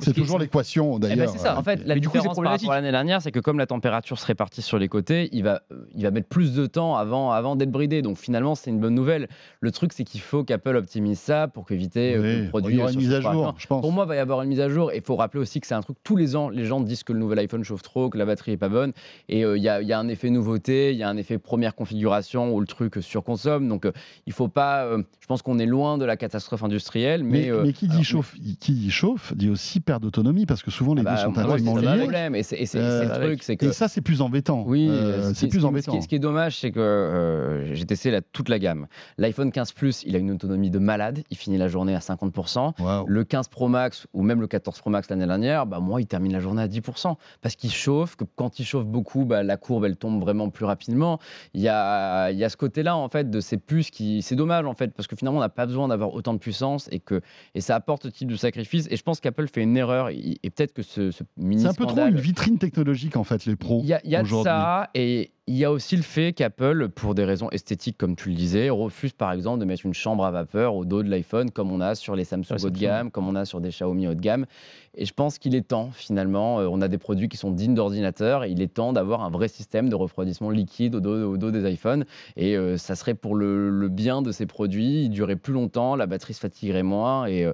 C'est 0.00 0.12
toujours 0.12 0.38
l'équation 0.38 0.98
d'ailleurs. 0.98 1.16
Eh 1.16 1.26
ben, 1.26 1.28
c'est 1.28 1.38
ça. 1.38 1.58
En 1.58 1.62
fait, 1.62 1.84
la 1.84 1.98
différence 1.98 2.36
par 2.36 2.52
rapport 2.52 2.72
à 2.72 2.76
l'année 2.76 2.90
dernière, 2.90 3.22
c'est 3.22 3.32
que 3.32 3.40
comme 3.40 3.58
la 3.58 3.66
température 3.66 4.18
se 4.18 4.26
répartit 4.26 4.62
sur 4.62 4.78
les 4.78 4.88
côtés, 4.88 5.28
il 5.32 5.42
va, 5.42 5.62
il 5.94 6.02
va 6.02 6.10
mettre 6.10 6.28
plus 6.28 6.54
de 6.54 6.66
temps 6.66 6.96
avant, 6.96 7.32
avant 7.32 7.56
d'être 7.56 7.70
bridé. 7.70 8.02
Donc 8.02 8.18
finalement, 8.18 8.54
c'est 8.54 8.70
une 8.70 8.80
bonne 8.80 8.94
nouvelle. 8.94 9.28
Le 9.60 9.70
truc, 9.70 9.92
c'est 9.92 10.04
qu'il 10.04 10.20
faut 10.20 10.44
qu'Apple 10.44 10.76
optimise 10.76 11.18
ça 11.18 11.48
pour 11.48 11.70
éviter 11.70 12.14
euh, 12.14 12.42
le 12.42 12.48
produit. 12.48 12.74
Il 12.74 12.78
y 12.78 12.82
aura 12.82 12.92
une 12.92 12.98
mise 12.98 13.12
à 13.12 13.20
jour, 13.20 13.54
je 13.56 13.66
pense. 13.66 13.80
Pour 13.80 13.92
moi, 13.92 14.04
il 14.04 14.08
va 14.08 14.16
y 14.16 14.18
avoir 14.18 14.42
une 14.42 14.48
mise 14.48 14.60
à 14.60 14.68
jour. 14.68 14.92
Et 14.92 14.96
il 14.96 15.02
faut 15.02 15.16
rappeler 15.16 15.40
aussi 15.40 15.60
que 15.60 15.66
c'est 15.66 15.74
un 15.74 15.82
truc 15.82 15.96
tous 16.04 16.16
les 16.16 16.36
ans, 16.36 16.48
les 16.48 16.64
gens 16.64 16.80
disent 16.80 17.04
que 17.04 17.12
le 17.12 17.18
nouvel 17.18 17.38
iPhone 17.38 17.64
chauffe 17.64 17.82
trop, 17.82 18.10
que 18.10 18.18
la 18.18 18.26
batterie 18.26 18.52
est 18.52 18.56
pas 18.56 18.68
bonne. 18.68 18.92
Et 19.28 19.44
euh, 19.44 19.56
il 19.56 19.62
y, 19.62 19.68
a 19.68 19.98
un 19.98 20.08
effet 20.08 20.30
nouveauté, 20.30 20.92
il 20.92 20.98
y 20.98 21.02
a 21.02 21.08
un 21.08 21.16
effet 21.16 21.38
première 21.38 21.74
configuration 21.74 22.33
où 22.36 22.60
le 22.60 22.66
truc 22.66 22.96
surconsomme. 23.00 23.68
Donc, 23.68 23.86
euh, 23.86 23.92
il 24.26 24.32
faut 24.32 24.48
pas. 24.48 24.84
Euh, 24.84 25.02
je 25.20 25.26
pense 25.26 25.42
qu'on 25.42 25.58
est 25.58 25.66
loin 25.66 25.98
de 25.98 26.04
la 26.04 26.16
catastrophe 26.16 26.62
industrielle. 26.62 27.24
Mais, 27.24 27.50
mais, 27.62 27.72
qui, 27.72 27.88
dit 27.88 28.04
chauffe, 28.04 28.34
qui 28.60 28.72
dit 28.72 28.90
chauffe 28.90 29.34
dit 29.34 29.50
aussi 29.50 29.80
perte 29.80 30.02
d'autonomie 30.02 30.46
parce 30.46 30.62
que 30.62 30.70
souvent 30.70 30.94
les 30.94 31.02
ah 31.06 31.10
deux 31.10 31.32
bah, 31.32 31.44
sont 31.44 31.52
intimement 31.52 31.76
liés. 31.76 31.98
problème. 31.98 32.34
Et, 32.34 32.42
c'est, 32.42 32.58
le 32.74 33.20
truc, 33.20 33.42
c'est 33.42 33.56
que. 33.56 33.66
Et 33.66 33.72
ça, 33.72 33.88
c'est 33.88 34.00
plus 34.00 34.20
embêtant. 34.20 34.64
Oui, 34.66 34.90
c'est 35.34 35.48
plus 35.48 35.64
embêtant. 35.64 36.00
Ce 36.00 36.08
qui, 36.08 36.14
est 36.14 36.20
dommage, 36.20 36.58
c'est 36.58 36.70
que 36.70 37.70
j'ai 37.72 37.84
testé 37.84 38.10
la, 38.10 38.20
toute 38.20 38.48
la 38.48 38.58
gamme. 38.58 38.86
L'iPhone 39.18 39.52
15 39.52 39.72
Plus, 39.72 40.02
il 40.06 40.14
a 40.16 40.18
une 40.18 40.30
autonomie 40.30 40.70
de 40.70 40.78
malade. 40.78 41.22
Il 41.30 41.36
finit 41.36 41.58
la 41.58 41.68
journée 41.68 41.94
à 41.94 42.00
50%. 42.00 43.04
Le 43.06 43.24
15 43.24 43.48
Pro 43.48 43.68
Max 43.68 44.06
ou 44.12 44.22
même 44.22 44.40
le 44.40 44.46
14 44.46 44.78
Pro 44.78 44.90
Max 44.90 45.08
l'année 45.10 45.26
dernière, 45.26 45.66
bah, 45.66 45.80
moi, 45.80 46.00
il 46.00 46.06
termine 46.06 46.32
la 46.32 46.40
journée 46.40 46.62
à 46.62 46.68
10%. 46.68 47.16
Parce 47.40 47.56
qu'il 47.56 47.70
chauffe, 47.70 48.16
que 48.16 48.24
quand 48.36 48.58
il 48.58 48.64
chauffe 48.64 48.86
beaucoup, 48.86 49.24
bah, 49.24 49.42
la 49.42 49.56
courbe, 49.56 49.84
elle 49.84 49.96
tombe 49.96 50.20
vraiment 50.20 50.50
plus 50.50 50.64
rapidement. 50.64 51.18
Il 51.52 51.60
y 51.60 51.68
a, 51.68 52.13
il 52.30 52.38
y 52.38 52.44
a 52.44 52.48
ce 52.48 52.56
côté-là 52.56 52.96
en 52.96 53.08
fait 53.08 53.30
de 53.30 53.40
ces 53.40 53.56
puces 53.56 53.90
qui 53.90 54.22
c'est 54.22 54.36
dommage 54.36 54.66
en 54.66 54.74
fait 54.74 54.94
parce 54.94 55.06
que 55.06 55.16
finalement 55.16 55.38
on 55.38 55.42
n'a 55.42 55.48
pas 55.48 55.66
besoin 55.66 55.88
d'avoir 55.88 56.12
autant 56.14 56.34
de 56.34 56.38
puissance 56.38 56.88
et 56.92 57.00
que 57.00 57.20
et 57.54 57.60
ça 57.60 57.76
apporte 57.76 58.04
ce 58.04 58.08
type 58.08 58.30
de 58.30 58.36
sacrifice. 58.36 58.88
Et 58.90 58.96
je 58.96 59.02
pense 59.02 59.20
qu'Apple 59.20 59.48
fait 59.48 59.62
une 59.62 59.76
erreur 59.76 60.08
et, 60.10 60.38
peut-être 60.42 60.72
que 60.72 60.82
ce, 60.82 61.10
ce 61.10 61.24
mini 61.36 61.62
c'est 61.62 61.68
un 61.68 61.74
peu 61.74 61.86
trop 61.86 62.06
une 62.06 62.18
vitrine 62.18 62.58
technologique 62.58 63.16
en 63.16 63.24
fait 63.24 63.44
les 63.46 63.56
pros 63.56 63.80
il 63.82 63.88
y 63.88 63.92
a, 63.92 64.00
y 64.04 64.16
a 64.16 64.22
de 64.22 64.28
ça 64.42 64.90
et 64.94 65.33
il 65.46 65.56
y 65.56 65.64
a 65.66 65.70
aussi 65.70 65.94
le 65.94 66.02
fait 66.02 66.32
qu'Apple, 66.32 66.88
pour 66.88 67.14
des 67.14 67.24
raisons 67.24 67.50
esthétiques, 67.50 67.98
comme 67.98 68.16
tu 68.16 68.30
le 68.30 68.34
disais, 68.34 68.70
refuse 68.70 69.12
par 69.12 69.30
exemple 69.30 69.58
de 69.58 69.66
mettre 69.66 69.84
une 69.84 69.92
chambre 69.92 70.24
à 70.24 70.30
vapeur 70.30 70.74
au 70.74 70.86
dos 70.86 71.02
de 71.02 71.10
l'iPhone, 71.10 71.50
comme 71.50 71.70
on 71.70 71.82
a 71.82 71.94
sur 71.94 72.16
les 72.16 72.24
Samsung 72.24 72.56
haut 72.64 72.70
de 72.70 72.78
gamme, 72.78 73.10
comme 73.10 73.28
on 73.28 73.34
a 73.34 73.44
sur 73.44 73.60
des 73.60 73.68
Xiaomi 73.68 74.08
haut 74.08 74.14
de 74.14 74.20
gamme. 74.20 74.46
Et 74.94 75.04
je 75.04 75.12
pense 75.12 75.38
qu'il 75.38 75.54
est 75.54 75.68
temps, 75.68 75.90
finalement, 75.92 76.60
euh, 76.60 76.68
on 76.70 76.80
a 76.80 76.88
des 76.88 76.96
produits 76.96 77.28
qui 77.28 77.36
sont 77.36 77.50
dignes 77.50 77.74
d'ordinateur, 77.74 78.46
il 78.46 78.62
est 78.62 78.72
temps 78.72 78.94
d'avoir 78.94 79.22
un 79.22 79.28
vrai 79.28 79.48
système 79.48 79.90
de 79.90 79.94
refroidissement 79.94 80.48
liquide 80.48 80.94
au 80.94 81.00
dos, 81.00 81.50
des 81.50 81.70
iPhones. 81.70 82.06
Et 82.36 82.56
euh, 82.56 82.78
ça 82.78 82.94
serait 82.94 83.14
pour 83.14 83.34
le, 83.34 83.88
bien 83.88 84.22
de 84.22 84.32
ces 84.32 84.46
produits, 84.46 85.04
il 85.04 85.10
durerait 85.10 85.36
plus 85.36 85.52
longtemps, 85.52 85.94
la 85.94 86.06
batterie 86.06 86.32
se 86.32 86.40
fatiguerait 86.40 86.82
moins. 86.82 87.26
Et 87.26 87.44
euh, 87.44 87.52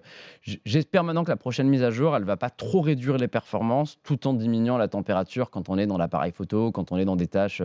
j'espère 0.64 1.02
maintenant 1.02 1.24
que 1.24 1.30
la 1.30 1.36
prochaine 1.36 1.68
mise 1.68 1.82
à 1.82 1.90
jour, 1.90 2.14
elle 2.14 2.24
va 2.24 2.36
pas 2.36 2.50
trop 2.50 2.82
réduire 2.82 3.16
les 3.16 3.28
performances, 3.28 3.98
tout 4.04 4.28
en 4.28 4.32
diminuant 4.32 4.78
la 4.78 4.86
température 4.86 5.50
quand 5.50 5.68
on 5.70 5.76
est 5.76 5.86
dans 5.86 5.98
l'appareil 5.98 6.30
photo, 6.30 6.70
quand 6.70 6.92
on 6.92 6.98
est 6.98 7.04
dans 7.04 7.16
des 7.16 7.26
tâches 7.26 7.62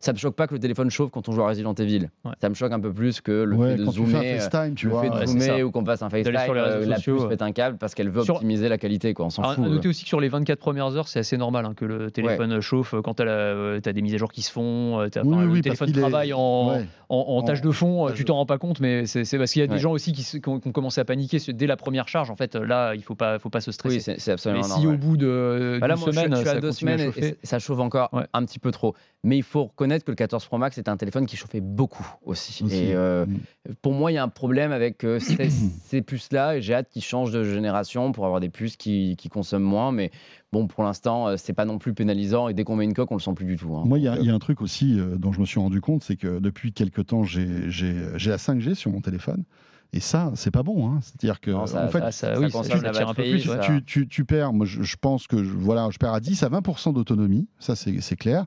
ça 0.00 0.12
me 0.12 0.18
choque 0.18 0.36
pas 0.36 0.46
que 0.46 0.54
le 0.54 0.60
téléphone 0.60 0.90
chauffe 0.90 1.10
quand 1.10 1.28
on 1.28 1.32
joue 1.32 1.42
à 1.42 1.48
Resident 1.48 1.74
Evil. 1.74 2.08
Ça 2.40 2.48
me 2.48 2.54
choque 2.54 2.72
un 2.72 2.80
peu 2.80 2.92
plus 2.92 3.20
que 3.20 3.32
le 3.32 3.56
fait 3.56 3.76
de 3.76 3.90
zoomer, 3.90 4.38
FaceTime, 4.38 4.74
tu 4.74 4.86
le 4.86 4.92
vois. 4.92 5.02
fait 5.02 5.10
de 5.10 5.26
zoomer 5.26 5.62
ou 5.64 5.70
qu'on 5.70 5.84
fasse 5.84 6.02
un 6.02 6.10
FaceTime, 6.10 6.38
sur 6.44 6.54
les 6.54 6.60
réseaux 6.60 6.76
euh, 6.76 6.86
la 6.86 6.96
puce 6.96 7.28
pète 7.28 7.42
un 7.42 7.52
câble 7.52 7.78
parce 7.78 7.94
qu'elle 7.94 8.10
veut 8.10 8.22
optimiser 8.28 8.68
la 8.68 8.78
qualité. 8.78 9.14
Quoi. 9.14 9.26
On 9.26 9.30
s'en 9.30 9.42
fout. 9.42 9.64
À 9.64 9.68
noter 9.68 9.88
aussi 9.88 10.04
que 10.04 10.08
sur 10.08 10.20
les 10.20 10.28
24 10.28 10.58
premières 10.58 10.96
heures, 10.96 11.08
c'est 11.08 11.20
assez 11.20 11.36
normal 11.36 11.66
hein, 11.66 11.74
que 11.74 11.84
le 11.84 12.10
téléphone 12.10 12.60
chauffe 12.60 12.94
quand 13.02 13.14
tu 13.14 13.22
as, 13.22 13.26
euh, 13.26 13.80
as, 13.84 13.92
des 13.92 14.02
mises 14.02 14.14
à 14.14 14.18
jour 14.18 14.30
qui 14.30 14.42
se 14.42 14.52
font. 14.52 15.00
Euh, 15.00 15.08
le 15.14 15.60
téléphone 15.60 15.92
travaille 15.92 16.32
en, 16.32 16.82
en, 17.08 17.42
tâche 17.42 17.62
de 17.62 17.70
fond. 17.70 18.10
Tu 18.14 18.24
t'en 18.24 18.36
rends 18.36 18.46
pas 18.46 18.58
compte, 18.58 18.80
mais 18.80 19.06
c'est 19.06 19.38
parce 19.38 19.52
qu'il 19.52 19.60
y 19.60 19.64
a 19.64 19.68
des 19.68 19.78
gens 19.78 19.92
aussi 19.92 20.12
qui, 20.12 20.40
ont, 20.48 20.60
commencé 20.60 21.00
à 21.00 21.04
paniquer 21.04 21.38
dès 21.48 21.66
la 21.66 21.76
première 21.76 22.08
charge. 22.08 22.30
En 22.30 22.36
fait, 22.36 22.54
là, 22.54 22.94
il 22.94 23.02
faut 23.02 23.14
pas, 23.14 23.38
faut 23.38 23.50
pas 23.50 23.60
se 23.60 23.72
stresser. 23.72 24.12
Oui, 24.12 24.16
c'est 24.18 24.32
absolument. 24.32 24.66
Mais 24.68 24.80
si 24.80 24.86
au 24.86 24.96
bout 24.96 25.16
de 25.16 25.80
semaine, 25.96 26.36
ça 26.36 26.60
deux 26.60 26.72
semaines, 26.72 27.12
ça 27.42 27.58
chauffe 27.58 27.80
encore 27.80 28.10
un 28.32 28.44
petit 28.44 28.58
peu 28.58 28.70
trop. 28.70 28.94
Mais 29.24 29.42
faut 29.46 29.64
reconnaître 29.64 30.04
que 30.04 30.10
le 30.10 30.16
14 30.16 30.44
Pro 30.46 30.58
Max 30.58 30.76
est 30.78 30.88
un 30.88 30.96
téléphone 30.96 31.26
qui 31.26 31.36
chauffait 31.36 31.60
beaucoup 31.60 32.06
aussi. 32.24 32.64
Et 32.70 32.94
euh, 32.94 33.26
mm. 33.26 33.74
pour 33.82 33.92
moi, 33.92 34.12
il 34.12 34.14
y 34.14 34.18
a 34.18 34.22
un 34.22 34.28
problème 34.28 34.72
avec 34.72 35.04
euh, 35.04 35.18
ces, 35.18 36.02
puces-là. 36.02 36.56
Et 36.56 36.62
j'ai 36.62 36.74
hâte 36.74 36.88
qu'ils 36.90 37.02
changent 37.02 37.32
de 37.32 37.44
génération 37.44 38.12
pour 38.12 38.26
avoir 38.26 38.40
des 38.40 38.48
puces 38.48 38.76
qui, 38.76 39.16
consomment 39.30 39.62
moins. 39.62 39.92
Mais 39.92 40.10
bon, 40.52 40.66
pour 40.66 40.84
l'instant, 40.84 41.28
euh, 41.28 41.36
c'est 41.36 41.52
pas 41.52 41.64
non 41.64 41.78
plus 41.78 41.94
pénalisant. 41.94 42.48
Et 42.48 42.54
dès 42.54 42.64
qu'on 42.64 42.76
met 42.76 42.84
une 42.84 42.94
coque, 42.94 43.10
on 43.12 43.16
le 43.16 43.20
sent 43.20 43.34
plus 43.34 43.46
du 43.46 43.56
tout. 43.56 43.74
Hein. 43.76 43.84
Moi, 43.86 43.98
il 43.98 44.04
y, 44.04 44.08
a 44.08 44.34
un 44.34 44.38
truc 44.38 44.60
aussi 44.60 44.98
dont 45.16 45.32
je 45.32 45.40
me 45.40 45.46
suis 45.46 45.60
rendu 45.60 45.80
compte, 45.80 46.02
c'est 46.02 46.16
que 46.16 46.38
depuis 46.38 46.72
quelques 46.72 47.06
temps, 47.06 47.24
j'ai 47.24 47.46
la 47.46 48.36
5G 48.36 48.74
sur 48.74 48.90
mon 48.90 49.00
téléphone. 49.00 49.44
Et 49.92 50.00
ça, 50.00 50.32
c'est 50.34 50.50
pas 50.50 50.62
bon. 50.62 50.88
Hein. 50.88 50.98
C'est-à-dire 51.00 51.40
que, 51.40 51.52
en 51.52 51.66
fait, 51.66 52.02
oui, 52.36 52.46
un 52.52 53.14
peu 53.14 53.22
plus. 53.22 53.48
Tu, 53.62 53.84
tu, 53.84 54.08
tu, 54.08 54.24
perds, 54.24 54.52
moi, 54.52 54.66
je, 54.66 54.82
je, 54.82 54.96
pense 55.00 55.26
que 55.26 55.36
voilà, 55.36 55.88
je 55.90 55.98
perds 55.98 56.12
à 56.12 56.20
10 56.20 56.42
à 56.42 56.48
20% 56.48 56.92
d'autonomie, 56.92 57.48
ça 57.58 57.76
c'est 57.76 58.16
clair 58.16 58.46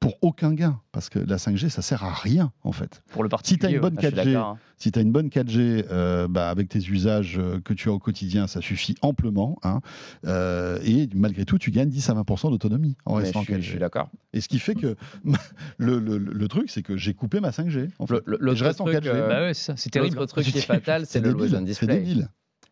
pour 0.00 0.16
aucun 0.22 0.54
gain, 0.54 0.80
parce 0.92 1.08
que 1.08 1.18
la 1.18 1.36
5G, 1.36 1.68
ça 1.70 1.82
sert 1.82 2.04
à 2.04 2.12
rien 2.12 2.52
en 2.62 2.72
fait. 2.72 3.02
Pour 3.10 3.24
le 3.24 3.28
si 3.42 3.58
tu 3.58 3.66
as 3.66 3.70
une 3.70 3.80
bonne 3.80 3.96
4G, 3.96 4.36
hein. 4.36 4.56
si 4.76 4.92
as 4.94 5.00
une 5.00 5.10
bonne 5.10 5.28
4G 5.28 5.86
euh, 5.90 6.28
bah, 6.28 6.50
avec 6.50 6.68
tes 6.68 6.78
usages 6.78 7.38
euh, 7.38 7.60
que 7.60 7.74
tu 7.74 7.88
as 7.88 7.92
au 7.92 7.98
quotidien, 7.98 8.46
ça 8.46 8.60
suffit 8.60 8.94
amplement. 9.02 9.58
Hein, 9.62 9.80
euh, 10.26 10.78
et 10.84 11.08
malgré 11.14 11.44
tout, 11.44 11.58
tu 11.58 11.70
gagnes 11.70 11.88
10 11.88 12.10
à 12.10 12.14
20% 12.14 12.50
d'autonomie 12.50 12.96
en 13.06 13.14
restant 13.14 13.40
en 13.40 13.42
4G. 13.42 13.60
Je 13.60 13.70
suis 13.70 13.78
d'accord. 13.78 14.08
Et 14.32 14.40
ce 14.40 14.48
qui 14.48 14.60
fait 14.60 14.74
que 14.74 14.94
le, 15.78 15.98
le, 15.98 16.18
le, 16.18 16.48
truc, 16.48 16.70
c'est 16.70 16.82
que 16.82 16.96
j'ai 16.96 17.14
coupé 17.14 17.40
ma 17.40 17.50
5G. 17.50 17.90
En 17.98 18.06
fait. 18.06 18.22
je 18.26 18.64
reste 18.64 18.80
en 18.80 18.86
4G. 18.86 19.28
Bah 19.28 19.40
ouais, 19.40 19.54
c'est 19.54 19.90
terrible. 19.90 20.16
L'autre 20.16 20.32
truc 20.32 20.46
qui 20.46 20.58
est 20.58 20.60
fatal, 20.62 21.06
c'est 21.06 21.20
le 21.20 21.34
Display. 21.34 21.74
C'est 21.74 21.86
débile. 21.86 22.28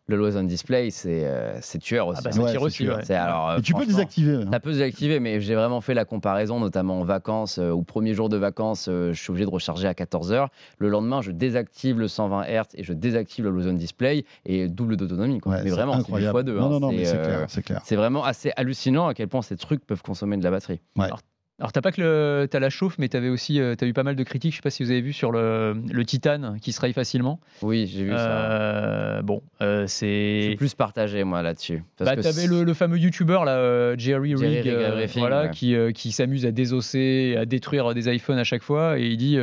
Le 0.07 0.37
on 0.37 0.43
Display, 0.43 0.89
c'est 0.89 1.25
euh, 1.25 1.59
tueur 1.81 2.07
aussi. 2.07 2.21
Ah 2.25 2.29
bah, 2.29 2.49
hein. 2.49 2.57
aussi. 2.59 2.87
Alors, 3.09 3.49
euh, 3.49 3.59
tu 3.59 3.73
peux 3.73 3.85
désactiver. 3.85 4.35
Hein. 4.35 4.45
Ça 4.51 4.59
peut 4.59 4.71
désactiver, 4.71 5.19
mais 5.19 5.41
j'ai 5.41 5.55
vraiment 5.55 5.81
fait 5.81 5.93
la 5.93 6.05
comparaison, 6.05 6.59
notamment 6.59 7.01
en 7.01 7.03
vacances 7.03 7.57
ou 7.57 7.83
premier 7.83 8.13
jour 8.13 8.29
de 8.29 8.37
vacances, 8.37 8.85
je 8.87 9.13
suis 9.13 9.31
obligé 9.31 9.45
de 9.45 9.51
recharger 9.51 9.87
à 9.87 9.93
14h. 9.93 10.47
Le 10.77 10.89
lendemain, 10.89 11.21
je 11.21 11.31
désactive 11.31 11.99
le 11.99 12.07
120 12.07 12.43
Hz 12.43 12.63
et 12.75 12.83
je 12.83 12.93
désactive 12.93 13.45
le 13.45 13.51
on 13.51 13.73
Display 13.73 14.23
et 14.45 14.67
double 14.67 14.97
d'autonomie. 14.97 15.41
mais 15.45 15.69
vraiment, 15.69 16.01
c'est 16.01 16.31
fois 16.31 16.43
deux. 16.43 16.57
Non, 16.57 16.69
non, 16.69 16.79
non, 16.79 16.91
mais 16.91 17.05
c'est 17.47 17.63
clair. 17.63 17.81
C'est 17.83 17.95
vraiment 17.95 18.23
assez 18.23 18.51
hallucinant 18.55 19.07
à 19.07 19.13
quel 19.13 19.27
point 19.27 19.41
ces 19.41 19.57
trucs 19.57 19.85
peuvent 19.85 20.03
consommer 20.03 20.37
de 20.37 20.43
la 20.43 20.51
batterie. 20.51 20.79
Alors, 20.97 21.19
t'as 21.59 21.81
pas 21.81 21.91
que 21.91 22.01
le, 22.01 22.47
as 22.51 22.59
la 22.59 22.69
chauffe, 22.69 22.97
mais 22.99 23.07
t'avais 23.07 23.29
aussi, 23.29 23.59
euh, 23.59 23.75
as 23.79 23.85
eu 23.85 23.93
pas 23.93 24.03
mal 24.03 24.15
de 24.15 24.23
critiques. 24.23 24.51
Je 24.51 24.57
sais 24.57 24.61
pas 24.61 24.69
si 24.69 24.83
vous 24.83 24.91
avez 24.91 25.01
vu 25.01 25.13
sur 25.13 25.31
le, 25.31 25.75
le 25.91 26.05
titane 26.05 26.57
qui 26.61 26.71
se 26.71 26.79
raye 26.79 26.93
facilement. 26.93 27.39
Oui, 27.61 27.87
j'ai 27.87 28.03
vu 28.03 28.11
ça. 28.11 28.51
Euh, 28.51 29.21
bon, 29.21 29.41
euh, 29.61 29.85
c'est. 29.87 30.41
Je 30.41 30.47
suis 30.47 30.55
plus 30.55 30.75
partagé 30.75 31.23
moi 31.23 31.41
là-dessus. 31.41 31.83
Bah, 31.99 32.15
t'avais 32.15 32.47
le, 32.47 32.63
le, 32.63 32.73
fameux 32.73 32.99
YouTuber 32.99 33.39
là, 33.45 33.95
Jerry, 33.97 34.35
Rig, 34.35 34.71
voilà, 35.15 35.47
qui, 35.49 35.75
qui 35.93 36.11
s'amuse 36.11 36.45
à 36.45 36.51
désosser, 36.51 37.35
à 37.37 37.45
détruire 37.45 37.93
des 37.93 38.13
iPhones 38.13 38.37
à 38.37 38.43
chaque 38.43 38.63
fois, 38.63 38.99
et 38.99 39.07
il 39.07 39.17
dit 39.17 39.37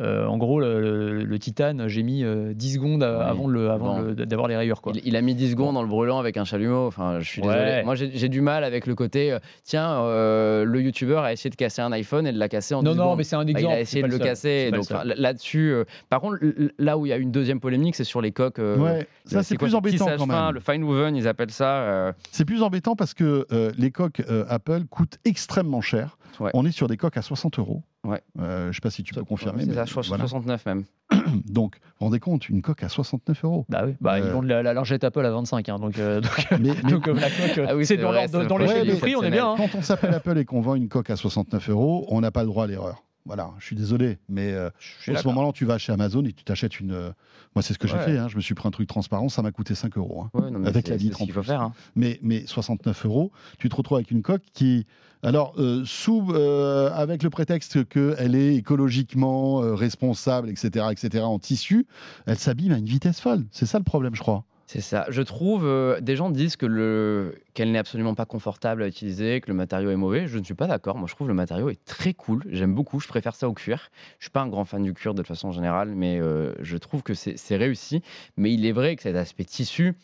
euh, 0.00 0.26
en 0.26 0.38
gros, 0.38 0.60
le, 0.60 1.38
titane, 1.38 1.86
j'ai 1.86 2.02
mis 2.02 2.18
10 2.18 2.24
euh, 2.24 2.54
secondes 2.56 3.02
avant, 3.02 3.46
le, 3.46 3.70
avant 3.70 4.02
d'avoir 4.02 4.48
les 4.48 4.56
rayures. 4.56 4.80
Quoi. 4.80 4.92
Il, 5.04 5.16
a 5.16 5.22
mis 5.22 5.34
10 5.34 5.52
secondes 5.52 5.74
dans 5.74 5.82
le 5.82 5.88
brûlant 5.88 6.18
avec 6.18 6.36
un 6.36 6.44
chalumeau. 6.44 6.86
Enfin, 6.86 7.20
je 7.20 7.28
suis 7.28 7.42
désolé. 7.42 7.82
Moi, 7.84 7.94
j'ai 7.94 8.28
du 8.28 8.40
mal 8.40 8.64
avec 8.64 8.86
le 8.86 8.94
côté 8.94 9.32
euh, 9.32 9.38
tiens, 9.62 10.02
le 10.04 10.80
youtubeur 10.80 11.22
a 11.22 11.32
essayé 11.32 11.50
de 11.50 11.56
casser 11.56 11.82
un 11.82 11.92
iPhone 11.92 12.26
et 12.26 12.32
de 12.32 12.38
l'a 12.38 12.48
casser 12.48 12.74
en 12.74 12.82
non, 12.82 12.92
10 12.92 12.96
non, 12.96 13.04
secondes. 13.04 13.18
mais 13.18 13.24
c'est 13.24 13.36
un 13.36 13.46
exemple. 13.46 13.72
il 13.72 13.76
a 13.76 13.80
essayé 13.80 14.02
de 14.02 14.08
le, 14.08 14.18
casser. 14.18 14.70
Donc 14.70 14.86
là-dessus, 15.04 15.74
par 16.08 16.20
contre, 16.20 16.38
là 16.78 16.98
où 16.98 17.06
il 17.06 17.10
y 17.10 17.12
a 17.12 17.16
une 17.16 17.32
deuxième 17.32 17.60
polémique, 17.60 17.94
c'est 17.94 18.04
sur 18.04 18.20
les 18.20 18.32
coques. 18.32 18.58
ouais, 18.58 19.06
ça 19.24 19.42
c'est 19.42 19.56
plus 19.56 19.74
embêtant 19.74 20.06
quand 20.16 20.26
même. 20.26 20.54
le 20.54 20.60
fine 20.60 20.82
woven, 20.84 21.16
ils 21.16 21.28
appellent 21.28 21.50
ça. 21.50 22.14
C'est 22.32 22.44
plus 22.44 22.62
embêtant 22.62 22.96
parce 22.96 23.14
que 23.14 23.46
les 23.78 23.90
coques 23.90 24.22
Apple 24.48 24.84
coûtent 24.90 25.18
extrêmement 25.24 25.80
cher. 25.80 26.18
On 26.52 26.66
est 26.66 26.72
sur 26.72 26.88
des 26.88 26.96
coques 26.96 27.16
à 27.16 27.22
60 27.22 27.58
euros. 27.60 27.82
Ouais. 28.04 28.22
Euh, 28.38 28.64
je 28.64 28.68
ne 28.68 28.72
sais 28.72 28.80
pas 28.80 28.90
si 28.90 29.02
tu 29.02 29.14
peux 29.14 29.24
confirmer. 29.24 29.64
C'est 29.64 29.86
69 29.86 30.66
même. 30.66 30.84
donc, 31.46 31.76
vous 31.76 31.90
vous 32.00 32.06
rendez 32.06 32.20
compte, 32.20 32.48
une 32.48 32.62
coque 32.62 32.82
à 32.82 32.88
69 32.88 33.44
euros. 33.44 33.66
Bah 33.68 33.82
oui, 33.86 33.94
bah, 34.00 34.18
ils 34.18 34.24
euh, 34.24 34.32
vendent 34.32 34.46
la, 34.46 34.62
la, 34.62 34.74
lingette 34.74 35.04
Apple 35.04 35.24
à 35.24 35.30
25. 35.30 35.68
Hein, 35.68 35.78
donc, 35.78 35.98
euh, 35.98 36.20
donc, 36.50 36.82
donc 36.82 37.06
la 37.06 37.30
coque, 37.30 37.66
ah 37.66 37.72
c'est 37.82 37.96
dans, 37.96 38.12
dans 38.46 38.58
l'échelle 38.58 38.86
des 38.86 38.96
prix, 38.96 39.16
on 39.16 39.22
est 39.22 39.30
bien. 39.30 39.50
Hein. 39.50 39.54
Quand 39.56 39.74
on 39.74 39.82
s'appelle 39.82 40.14
Apple 40.14 40.36
et 40.38 40.44
qu'on 40.44 40.60
vend 40.60 40.74
une 40.74 40.88
coque 40.88 41.10
à 41.10 41.16
69 41.16 41.70
euros, 41.70 42.06
on 42.08 42.20
n'a 42.20 42.30
pas 42.30 42.42
le 42.42 42.48
droit 42.48 42.64
à 42.64 42.66
l'erreur. 42.66 43.02
Voilà, 43.26 43.52
je 43.58 43.64
suis 43.64 43.76
désolé, 43.76 44.18
mais 44.28 44.52
euh, 44.52 44.68
en 45.08 45.16
ce 45.16 45.26
moment-là, 45.28 45.50
tu 45.52 45.64
vas 45.64 45.78
chez 45.78 45.92
Amazon 45.92 46.22
et 46.24 46.32
tu 46.32 46.44
t'achètes 46.44 46.78
une. 46.78 46.92
Euh, 46.92 47.10
moi, 47.54 47.62
c'est 47.62 47.72
ce 47.72 47.78
que 47.78 47.88
j'ai 47.88 47.98
fait. 47.98 48.18
Hein, 48.18 48.28
je 48.28 48.36
me 48.36 48.42
suis 48.42 48.54
pris 48.54 48.68
un 48.68 48.70
truc 48.70 48.86
transparent, 48.86 49.30
ça 49.30 49.40
m'a 49.40 49.50
coûté 49.50 49.74
5 49.74 49.96
euros. 49.96 50.26
Hein, 50.34 50.64
avec 50.66 50.88
la 50.88 50.96
vitre 50.96 51.22
en 51.22 51.26
faut 51.26 51.42
faire. 51.42 51.62
Hein. 51.62 51.72
Mais, 51.96 52.18
mais 52.22 52.44
69 52.46 53.06
euros, 53.06 53.32
tu 53.58 53.70
te 53.70 53.76
retrouves 53.76 53.96
avec 53.96 54.10
une 54.10 54.22
coque 54.22 54.44
qui. 54.52 54.86
Alors, 55.22 55.54
euh, 55.56 55.82
sous, 55.86 56.34
avec 56.34 57.22
le 57.22 57.30
prétexte 57.30 57.88
qu'elle 57.88 58.34
est 58.34 58.56
écologiquement 58.56 59.60
responsable, 59.74 60.50
etc., 60.50 60.88
etc., 60.90 61.24
en 61.24 61.38
tissu, 61.38 61.86
elle 62.26 62.38
s'abîme 62.38 62.72
à 62.72 62.78
une 62.78 62.84
vitesse 62.84 63.20
folle. 63.20 63.46
C'est 63.50 63.64
ça 63.64 63.78
le 63.78 63.84
problème, 63.84 64.14
je 64.14 64.20
crois. 64.20 64.44
C'est 64.66 64.80
ça. 64.80 65.06
Je 65.10 65.20
trouve, 65.20 65.66
euh, 65.66 66.00
des 66.00 66.16
gens 66.16 66.30
disent 66.30 66.56
que 66.56 66.64
le, 66.64 67.34
qu'elle 67.52 67.70
n'est 67.70 67.78
absolument 67.78 68.14
pas 68.14 68.24
confortable 68.24 68.82
à 68.82 68.88
utiliser, 68.88 69.40
que 69.40 69.48
le 69.48 69.54
matériau 69.54 69.90
est 69.90 69.96
mauvais. 69.96 70.26
Je 70.26 70.38
ne 70.38 70.44
suis 70.44 70.54
pas 70.54 70.66
d'accord. 70.66 70.96
Moi, 70.96 71.06
je 71.06 71.14
trouve 71.14 71.28
le 71.28 71.34
matériau 71.34 71.68
est 71.68 71.84
très 71.84 72.14
cool. 72.14 72.42
J'aime 72.48 72.74
beaucoup. 72.74 72.98
Je 72.98 73.06
préfère 73.06 73.34
ça 73.34 73.48
au 73.48 73.52
cuir. 73.52 73.90
Je 74.18 74.24
suis 74.24 74.30
pas 74.30 74.40
un 74.40 74.48
grand 74.48 74.64
fan 74.64 74.82
du 74.82 74.94
cuir 74.94 75.12
de 75.14 75.22
façon 75.22 75.52
générale, 75.52 75.90
mais 75.94 76.18
euh, 76.18 76.54
je 76.60 76.78
trouve 76.78 77.02
que 77.02 77.12
c'est 77.14 77.56
réussi. 77.56 78.02
Mais 78.36 78.52
il 78.52 78.64
est 78.64 78.72
vrai 78.72 78.96
que 78.96 79.02
cet 79.02 79.16
aspect 79.16 79.44
tissu, 79.44 79.94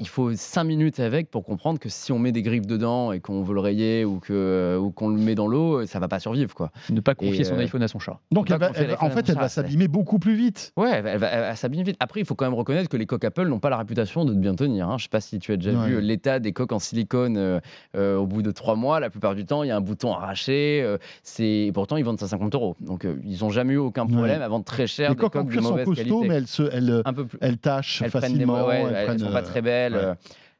il 0.00 0.06
faut 0.06 0.32
5 0.32 0.62
minutes 0.62 1.00
avec 1.00 1.28
pour 1.28 1.44
comprendre 1.44 1.80
que 1.80 1.88
si 1.88 2.12
on 2.12 2.20
met 2.20 2.30
des 2.30 2.42
griffes 2.42 2.66
dedans 2.66 3.10
et 3.10 3.18
qu'on 3.18 3.42
veut 3.42 3.54
le 3.54 3.60
rayer 3.60 4.04
ou 4.04 4.20
qu'on 4.20 4.26
euh, 4.30 4.78
ou 4.78 4.92
qu'on 4.92 5.08
le 5.08 5.18
met 5.18 5.34
dans 5.34 5.48
l'eau, 5.48 5.86
ça 5.86 5.98
va 5.98 6.06
pas 6.06 6.20
survivre. 6.20 6.54
quoi. 6.54 6.70
Ne 6.90 7.00
pas 7.00 7.16
confier 7.16 7.42
son 7.42 7.56
euh, 7.56 7.62
iPhone 7.62 7.82
à 7.82 7.88
son 7.88 7.98
chat. 7.98 8.20
Donc 8.30 8.50
en 8.50 9.10
fait, 9.10 9.28
elle 9.28 9.34
va 9.34 9.48
s'abîmer 9.48 9.88
beaucoup 9.88 10.20
plus 10.20 10.36
vite. 10.36 10.72
Ouais, 10.76 11.02
elle 11.04 11.18
va, 11.18 11.56
s'abîmer 11.56 11.82
vite. 11.82 11.96
Après, 11.98 12.20
il 12.20 12.26
faut 12.26 12.36
quand 12.36 12.44
même 12.44 12.54
reconnaître 12.54 12.88
que 12.88 12.96
les 12.96 13.06
coques 13.06 13.24
Apple 13.24 13.48
n'ont 13.48 13.58
pas 13.58 13.70
la 13.70 13.76
réputation 13.76 14.24
de 14.24 14.34
bien 14.34 14.54
tenir. 14.54 14.88
Hein. 14.88 14.98
Je 14.98 15.04
sais 15.04 15.08
pas 15.08 15.20
si 15.20 15.40
tu 15.40 15.52
as 15.52 15.56
déjà 15.56 15.72
vu 15.72 16.00
l'état 16.00 16.38
des 16.38 16.52
coques 16.52 16.72
en 16.72 16.78
silicone 16.78 17.36
euh, 17.36 18.16
au 18.16 18.26
bout 18.26 18.42
de 18.42 18.52
3 18.52 18.76
mois. 18.76 19.00
La 19.00 19.10
plupart 19.10 19.34
du 19.34 19.46
temps, 19.46 19.64
il 19.64 19.68
y 19.68 19.72
a 19.72 19.76
un 19.76 19.80
bouton 19.80 20.12
arraché. 20.12 20.86
c'est 21.24 21.72
Pourtant, 21.74 21.96
ils 21.96 22.04
vendent 22.04 22.20
150 22.20 22.54
euros. 22.54 22.76
Donc, 22.80 23.04
ils 23.24 23.40
n'ont 23.40 23.50
jamais 23.50 23.74
eu 23.74 23.78
aucun 23.78 24.06
problème 24.06 24.42
à 24.42 24.48
vendre 24.48 24.64
très 24.64 24.86
cher 24.86 25.10
les 25.10 25.16
des 25.16 25.20
coques, 25.20 25.36
en 25.36 25.44
cuir 25.44 25.62
sont 25.62 25.76
costauds, 25.84 26.22
mais 26.22 26.36
elles, 26.36 26.46
se, 26.46 26.62
elles, 26.72 27.02
un 27.04 27.12
peu 27.12 27.26
plus... 27.26 27.38
elles 27.40 27.58
tâchent 27.58 28.04
facilement. 28.08 28.70
elles, 28.70 29.14
ne 29.14 29.18
sont 29.18 29.32
pas 29.32 29.42
très 29.42 29.60
belles. 29.60 29.87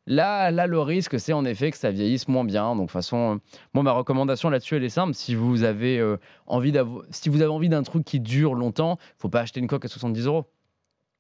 Là, 0.09 0.51
là, 0.51 0.67
le 0.67 0.81
risque, 0.81 1.21
c'est 1.21 1.35
en 1.35 1.45
effet 1.45 1.71
que 1.71 1.77
ça 1.77 1.91
vieillisse 1.91 2.29
moins 2.29 2.45
bien. 2.45 2.75
Donc, 2.75 2.77
de 2.77 2.83
toute 2.87 2.93
façon, 2.93 3.41
moi, 3.75 3.83
ma 3.85 3.93
recommandation 3.93 4.49
là-dessus, 4.49 4.75
elle 4.77 4.85
est 4.85 4.89
simple. 4.89 5.13
Si 5.13 5.35
vous 5.35 5.65
avez 5.65 5.99
euh, 5.99 6.17
envie 6.47 6.73
si 7.11 7.29
vous 7.29 7.43
avez 7.43 7.51
envie 7.51 7.69
d'un 7.69 7.83
truc 7.83 8.05
qui 8.05 8.19
dure 8.19 8.55
longtemps, 8.55 8.97
faut 9.19 9.29
pas 9.29 9.41
acheter 9.41 9.61
une 9.61 9.67
coque 9.67 9.85
à 9.85 9.89
70 9.89 10.25
euros. 10.25 10.47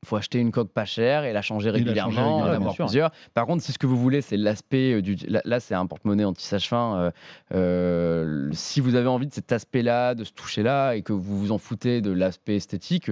Il 0.04 0.08
faut 0.08 0.16
acheter 0.16 0.38
une 0.38 0.52
coque 0.52 0.72
pas 0.72 0.86
chère 0.86 1.24
et 1.24 1.34
la 1.34 1.42
changer 1.42 1.70
régulièrement, 1.70 2.38
en 2.38 2.44
avoir 2.44 2.74
plusieurs. 2.74 3.10
Par 3.34 3.44
contre, 3.46 3.62
si 3.62 3.72
ce 3.72 3.78
que 3.78 3.86
vous 3.86 3.98
voulez, 3.98 4.22
c'est 4.22 4.38
l'aspect 4.38 4.94
euh, 4.94 5.02
du. 5.02 5.16
Là, 5.26 5.60
c'est 5.60 5.74
un 5.74 5.86
porte-monnaie 5.86 6.24
anti-sage-fin. 6.24 7.12
Euh, 7.52 8.48
si 8.52 8.80
vous 8.80 8.94
avez 8.94 9.08
envie 9.08 9.26
de 9.26 9.34
cet 9.34 9.52
aspect-là, 9.52 10.14
de 10.14 10.24
ce 10.24 10.32
toucher-là, 10.32 10.94
et 10.94 11.02
que 11.02 11.12
vous 11.12 11.38
vous 11.38 11.52
en 11.52 11.58
foutez 11.58 12.00
de 12.00 12.10
l'aspect 12.10 12.56
esthétique, 12.56 13.10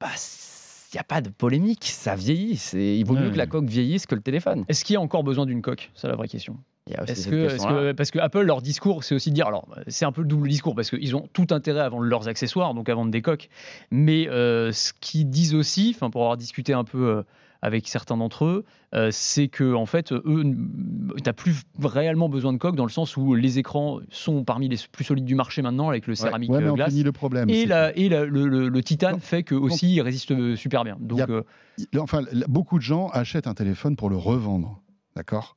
bah, 0.00 0.08
n'y 0.96 1.00
a 1.00 1.04
pas 1.04 1.20
de 1.20 1.30
polémique, 1.30 1.84
ça 1.84 2.14
vieillit. 2.14 2.60
Il 2.74 3.04
vaut 3.04 3.14
mieux 3.14 3.30
que 3.30 3.38
la 3.38 3.46
coque 3.46 3.66
vieillisse 3.66 4.06
que 4.06 4.14
le 4.14 4.20
téléphone. 4.20 4.64
Est-ce 4.68 4.84
qu'il 4.84 4.94
y 4.94 4.96
a 4.96 5.00
encore 5.00 5.24
besoin 5.24 5.46
d'une 5.46 5.62
coque? 5.62 5.90
C'est 5.94 6.08
la 6.08 6.16
vraie 6.16 6.28
question. 6.28 6.56
Est-ce 6.90 7.28
que, 7.28 7.92
parce 7.92 8.10
que 8.10 8.18
Apple, 8.18 8.40
leur 8.40 8.60
discours, 8.60 9.04
c'est 9.04 9.14
aussi 9.14 9.30
de 9.30 9.34
dire, 9.34 9.46
alors 9.46 9.66
c'est 9.86 10.04
un 10.04 10.12
peu 10.12 10.22
le 10.22 10.26
double 10.26 10.48
discours, 10.48 10.74
parce 10.74 10.90
qu'ils 10.90 11.14
ont 11.14 11.28
tout 11.32 11.46
intérêt 11.50 11.80
à 11.80 11.88
vendre 11.88 12.04
leurs 12.04 12.28
accessoires, 12.28 12.74
donc 12.74 12.88
à 12.88 12.94
vendre 12.94 13.10
des 13.10 13.22
coques, 13.22 13.48
mais 13.90 14.28
euh, 14.28 14.72
ce 14.72 14.92
qu'ils 15.00 15.30
disent 15.30 15.54
aussi, 15.54 15.96
pour 15.98 16.22
avoir 16.22 16.36
discuté 16.36 16.72
un 16.72 16.84
peu 16.84 17.06
euh, 17.06 17.22
avec 17.62 17.88
certains 17.88 18.16
d'entre 18.16 18.44
eux, 18.44 18.64
euh, 18.94 19.08
c'est 19.12 19.48
que 19.48 19.74
en 19.74 19.86
fait, 19.86 20.12
eux, 20.12 20.42
tu 20.44 21.22
n'as 21.24 21.32
plus 21.32 21.62
réellement 21.82 22.28
besoin 22.28 22.52
de 22.52 22.58
coque 22.58 22.76
dans 22.76 22.84
le 22.84 22.90
sens 22.90 23.16
où 23.16 23.34
les 23.34 23.58
écrans 23.58 24.00
sont 24.10 24.44
parmi 24.44 24.68
les 24.68 24.76
plus 24.90 25.04
solides 25.04 25.24
du 25.24 25.36
marché 25.36 25.62
maintenant 25.62 25.88
avec 25.88 26.06
le 26.06 26.14
céramique 26.14 26.50
ouais, 26.50 26.60
mais 26.60 26.72
glace. 26.72 26.94
le 26.94 27.12
problème. 27.12 27.48
Et, 27.48 27.64
la, 27.64 27.96
et 27.96 28.08
le, 28.08 28.26
le, 28.26 28.82
titane 28.82 29.20
fait 29.20 29.44
que 29.44 29.54
aussi 29.54 29.94
il 29.94 30.00
résiste 30.02 30.56
super 30.56 30.84
bien. 30.84 30.96
Donc, 31.00 31.20
enfin, 31.98 32.22
beaucoup 32.48 32.78
de 32.78 32.82
gens 32.82 33.08
achètent 33.08 33.46
un 33.46 33.54
téléphone 33.54 33.96
pour 33.96 34.10
le 34.10 34.16
revendre, 34.16 34.82
d'accord? 35.16 35.56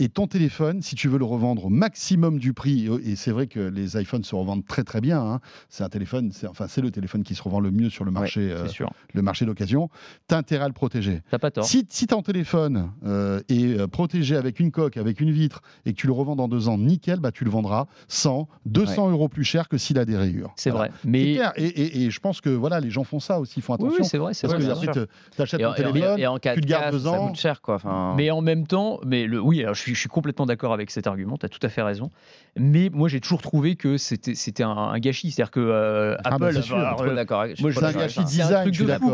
Et 0.00 0.08
ton 0.08 0.26
téléphone, 0.26 0.80
si 0.80 0.94
tu 0.94 1.08
veux 1.08 1.18
le 1.18 1.26
revendre 1.26 1.66
au 1.66 1.68
maximum 1.68 2.38
du 2.38 2.54
prix, 2.54 2.88
et 3.04 3.16
c'est 3.16 3.32
vrai 3.32 3.46
que 3.46 3.60
les 3.60 4.00
iPhones 4.00 4.24
se 4.24 4.34
revendent 4.34 4.64
très 4.64 4.82
très 4.82 5.02
bien, 5.02 5.20
hein, 5.20 5.40
c'est 5.68 5.84
un 5.84 5.90
téléphone, 5.90 6.30
c'est 6.32 6.46
enfin 6.46 6.68
c'est 6.68 6.80
le 6.80 6.90
téléphone 6.90 7.22
qui 7.22 7.34
se 7.34 7.42
revend 7.42 7.60
le 7.60 7.70
mieux 7.70 7.90
sur 7.90 8.06
le 8.06 8.10
marché, 8.10 8.50
euh, 8.50 8.66
le 9.12 9.20
marché 9.20 9.44
d'occasion. 9.44 9.90
T'as 10.26 10.38
intérêt 10.38 10.64
à 10.64 10.68
le 10.68 10.72
protéger. 10.72 11.20
T'as 11.30 11.38
pas 11.38 11.50
tort. 11.50 11.66
Si, 11.66 11.86
si 11.90 12.06
ton 12.06 12.22
téléphone 12.22 12.92
euh, 13.04 13.42
est 13.50 13.78
euh, 13.78 13.88
protégé 13.88 14.36
avec 14.36 14.58
une 14.58 14.70
coque, 14.70 14.96
avec 14.96 15.20
une 15.20 15.32
vitre, 15.32 15.60
et 15.84 15.92
que 15.92 15.98
tu 15.98 16.06
le 16.06 16.14
revends 16.14 16.34
dans 16.34 16.48
deux 16.48 16.70
ans, 16.70 16.78
nickel, 16.78 17.20
bah 17.20 17.30
tu 17.30 17.44
le 17.44 17.50
vendras 17.50 17.84
100, 18.08 18.48
200 18.64 19.10
euros 19.10 19.28
plus 19.28 19.44
cher 19.44 19.68
que 19.68 19.76
s'il 19.76 19.98
a 19.98 20.06
des 20.06 20.16
rayures. 20.16 20.54
C'est 20.56 20.70
vrai. 20.70 20.90
Mais 21.04 21.38
et, 21.56 22.04
et, 22.04 22.10
je 22.10 22.20
pense 22.20 22.40
que 22.40 22.48
voilà, 22.48 22.80
les 22.80 22.90
gens 22.90 23.04
font 23.04 23.20
ça 23.20 23.38
aussi, 23.38 23.60
font 23.60 23.74
attention. 23.74 23.98
Oui, 24.00 24.08
c'est 24.08 24.16
vrai, 24.16 24.32
c'est 24.32 24.46
vrai. 24.46 24.66
Parce 24.66 24.80
que 24.80 25.08
tu 25.36 25.42
achètes 25.42 25.60
ton 25.60 25.74
téléphone, 25.74 26.18
et 26.18 26.26
en 26.26 26.38
tu 26.38 26.48
le 26.48 26.66
gardes 26.66 26.90
deux 26.90 27.06
ans. 27.06 27.12
Ça 27.12 27.26
coûte 27.26 27.36
cher, 27.36 27.60
quoi. 27.60 28.14
Mais 28.16 28.30
en 28.30 28.40
même 28.40 28.66
temps, 28.66 28.98
mais 29.04 29.26
le, 29.26 29.38
oui, 29.38 29.60
alors 29.62 29.74
je 29.74 29.80
suis, 29.80 29.89
je 29.94 30.00
suis 30.00 30.08
complètement 30.08 30.46
d'accord 30.46 30.72
avec 30.72 30.90
cet 30.90 31.06
argument, 31.06 31.36
tu 31.36 31.46
as 31.46 31.48
tout 31.48 31.58
à 31.62 31.68
fait 31.68 31.82
raison. 31.82 32.10
Mais 32.56 32.90
moi, 32.92 33.08
j'ai 33.08 33.20
toujours 33.20 33.42
trouvé 33.42 33.76
que 33.76 33.96
c'était 33.96 34.62
un, 34.62 34.70
un, 34.70 34.98
gâchis. 34.98 35.30
C'est-à-dire 35.30 35.50
que 35.50 35.60
euh, 35.60 36.16
ah 36.24 36.38
bah, 36.38 36.48
Apple. 36.48 36.60
Bah, 36.70 36.96
euh, 37.00 37.14
d'accord. 37.14 37.44
Moi, 37.60 37.72
c'est 37.72 37.84
un 37.84 37.92
gâchis 37.92 38.24
design. 38.24 38.54
Un 38.54 38.62
truc 38.62 38.76
de 38.76 38.92
fou, 38.94 39.12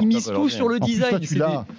Ils 0.00 0.06
misent 0.06 0.32
tout 0.32 0.48
sur 0.48 0.68
le 0.68 0.78
design. 0.78 1.20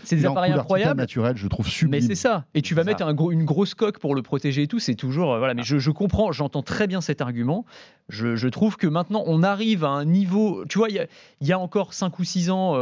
C'est 0.04 0.16
des 0.16 0.26
appareils 0.26 0.54
incroyables. 0.54 1.00
naturel, 1.00 1.38
je 1.38 1.48
trouve 1.48 1.68
sublime. 1.68 2.02
Mais 2.02 2.02
c'est 2.02 2.16
ça. 2.16 2.46
Et 2.54 2.62
tu 2.62 2.76
vas 2.76 2.84
mettre 2.84 3.06
un 3.06 3.14
gros, 3.14 3.32
une 3.32 3.46
grosse 3.46 3.74
coque 3.74 4.00
pour 4.00 4.16
le 4.16 4.22
protéger 4.22 4.64
et 4.64 4.68
tout. 4.68 4.80
C'est 4.80 4.96
toujours. 4.96 5.34
Euh, 5.34 5.40
voilà. 5.40 5.54
Mais 5.54 5.64
je, 5.64 5.78
je 5.78 5.92
comprends, 5.92 6.32
j'entends 6.32 6.64
très 6.64 6.88
bien 6.88 7.02
cet 7.02 7.22
argument. 7.22 7.66
Je, 8.10 8.36
je, 8.36 8.48
trouve 8.48 8.76
que 8.76 8.88
maintenant, 8.88 9.24
on 9.28 9.44
arrive 9.44 9.84
à 9.84 9.90
un 9.90 10.06
niveau. 10.06 10.66
Tu 10.68 10.80
vois, 10.80 10.90
il 10.90 11.08
y, 11.42 11.46
y, 11.46 11.52
a 11.52 11.60
encore 11.60 11.94
5 11.94 12.18
ou 12.20 12.24
6 12.24 12.50
ans. 12.50 12.76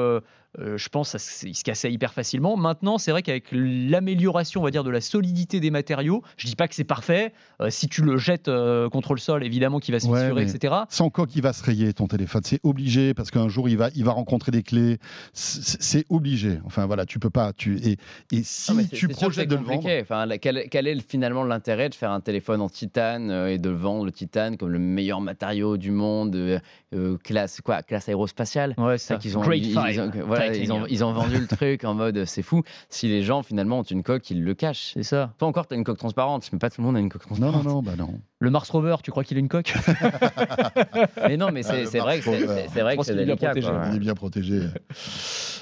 Euh, 0.59 0.77
je 0.77 0.89
pense 0.89 1.15
qu'il 1.39 1.55
se 1.55 1.63
cassait 1.63 1.91
hyper 1.91 2.13
facilement. 2.13 2.57
Maintenant, 2.57 2.97
c'est 2.97 3.11
vrai 3.11 3.21
qu'avec 3.21 3.45
l'amélioration, 3.51 4.61
on 4.61 4.63
va 4.63 4.71
dire, 4.71 4.83
de 4.83 4.89
la 4.89 5.01
solidité 5.01 5.59
des 5.59 5.71
matériaux, 5.71 6.23
je 6.37 6.47
dis 6.47 6.55
pas 6.55 6.67
que 6.67 6.75
c'est 6.75 6.83
parfait. 6.83 7.33
Euh, 7.61 7.69
si 7.69 7.87
tu 7.87 8.01
le 8.01 8.17
jettes 8.17 8.47
euh, 8.47 8.89
contre 8.89 9.13
le 9.13 9.19
sol, 9.19 9.43
évidemment 9.43 9.79
qu'il 9.79 9.93
va 9.93 9.99
se 9.99 10.07
fissurer, 10.07 10.43
etc. 10.43 10.73
Sans 10.89 11.09
coque, 11.09 11.35
il 11.35 11.41
va 11.41 11.53
se 11.53 11.63
rayer 11.63 11.93
ton 11.93 12.07
téléphone. 12.07 12.41
C'est 12.43 12.59
obligé 12.63 13.13
parce 13.13 13.31
qu'un 13.31 13.49
jour 13.49 13.69
il 13.69 13.77
va, 13.77 13.89
il 13.95 14.03
va 14.03 14.11
rencontrer 14.13 14.51
des 14.51 14.63
clés. 14.63 14.97
C'est 15.33 16.05
obligé. 16.09 16.59
Enfin 16.65 16.85
voilà, 16.85 17.05
tu 17.05 17.19
peux 17.19 17.29
pas. 17.29 17.53
Tu 17.53 17.77
et, 17.77 17.97
et 18.31 18.43
si 18.43 18.87
tu 18.89 19.07
projettes 19.07 19.49
de 19.49 19.55
le 19.55 19.63
vendre, 19.63 19.87
enfin, 20.01 20.27
quel, 20.39 20.87
est 20.87 21.09
finalement 21.09 21.43
l'intérêt 21.43 21.89
de 21.89 21.95
faire 21.95 22.11
un 22.11 22.21
téléphone 22.21 22.61
en 22.61 22.69
titane 22.69 23.31
et 23.47 23.57
de 23.57 23.69
vendre 23.69 24.05
le 24.05 24.11
titane 24.11 24.57
comme 24.57 24.69
le 24.69 24.79
meilleur 24.79 25.21
matériau 25.21 25.77
du 25.77 25.91
monde, 25.91 26.59
classe 27.23 27.61
quoi, 27.61 27.83
classe 27.83 28.09
aérospatiale? 28.09 28.73
Ouais, 28.77 28.97
ça. 28.97 29.17
Great 29.17 29.63
ils, 29.63 29.71
ils, 29.71 30.01
ont, 30.01 30.09
ils 30.55 31.03
ont 31.03 31.13
vendu 31.13 31.37
le 31.37 31.47
truc 31.57 31.83
en 31.83 31.93
mode 31.93 32.25
c'est 32.25 32.43
fou. 32.43 32.63
Si 32.89 33.07
les 33.07 33.23
gens 33.23 33.43
finalement 33.43 33.79
ont 33.79 33.83
une 33.83 34.03
coque, 34.03 34.29
ils 34.29 34.43
le 34.43 34.53
cachent. 34.53 34.91
C'est 34.93 35.03
ça. 35.03 35.33
Toi 35.37 35.47
encore, 35.47 35.67
tu 35.67 35.73
as 35.73 35.77
une 35.77 35.83
coque 35.83 35.97
transparente, 35.97 36.47
mais 36.51 36.59
pas 36.59 36.69
tout 36.69 36.81
le 36.81 36.87
monde 36.87 36.97
a 36.97 36.99
une 36.99 37.09
coque 37.09 37.23
transparente. 37.23 37.55
Non, 37.55 37.63
non, 37.63 37.75
non, 37.75 37.81
bah 37.81 37.95
non. 37.97 38.19
Le 38.39 38.51
Mars 38.51 38.69
Rover, 38.69 38.97
tu 39.03 39.11
crois 39.11 39.23
qu'il 39.23 39.37
a 39.37 39.39
une 39.39 39.47
coque? 39.47 39.73
Mais 41.27 41.37
non, 41.37 41.51
mais 41.51 41.63
c'est 41.63 41.85
ah, 41.97 41.99
vrai, 41.99 42.19
que 42.19 42.25
c'est 42.71 42.81
vrai 42.81 42.95
que 42.95 43.03
c'est 43.03 43.25
bien 43.25 43.35
protégé. 43.35 43.69
Il 43.89 43.95
est 43.95 43.99
bien 43.99 44.13
protégé. 44.13 44.61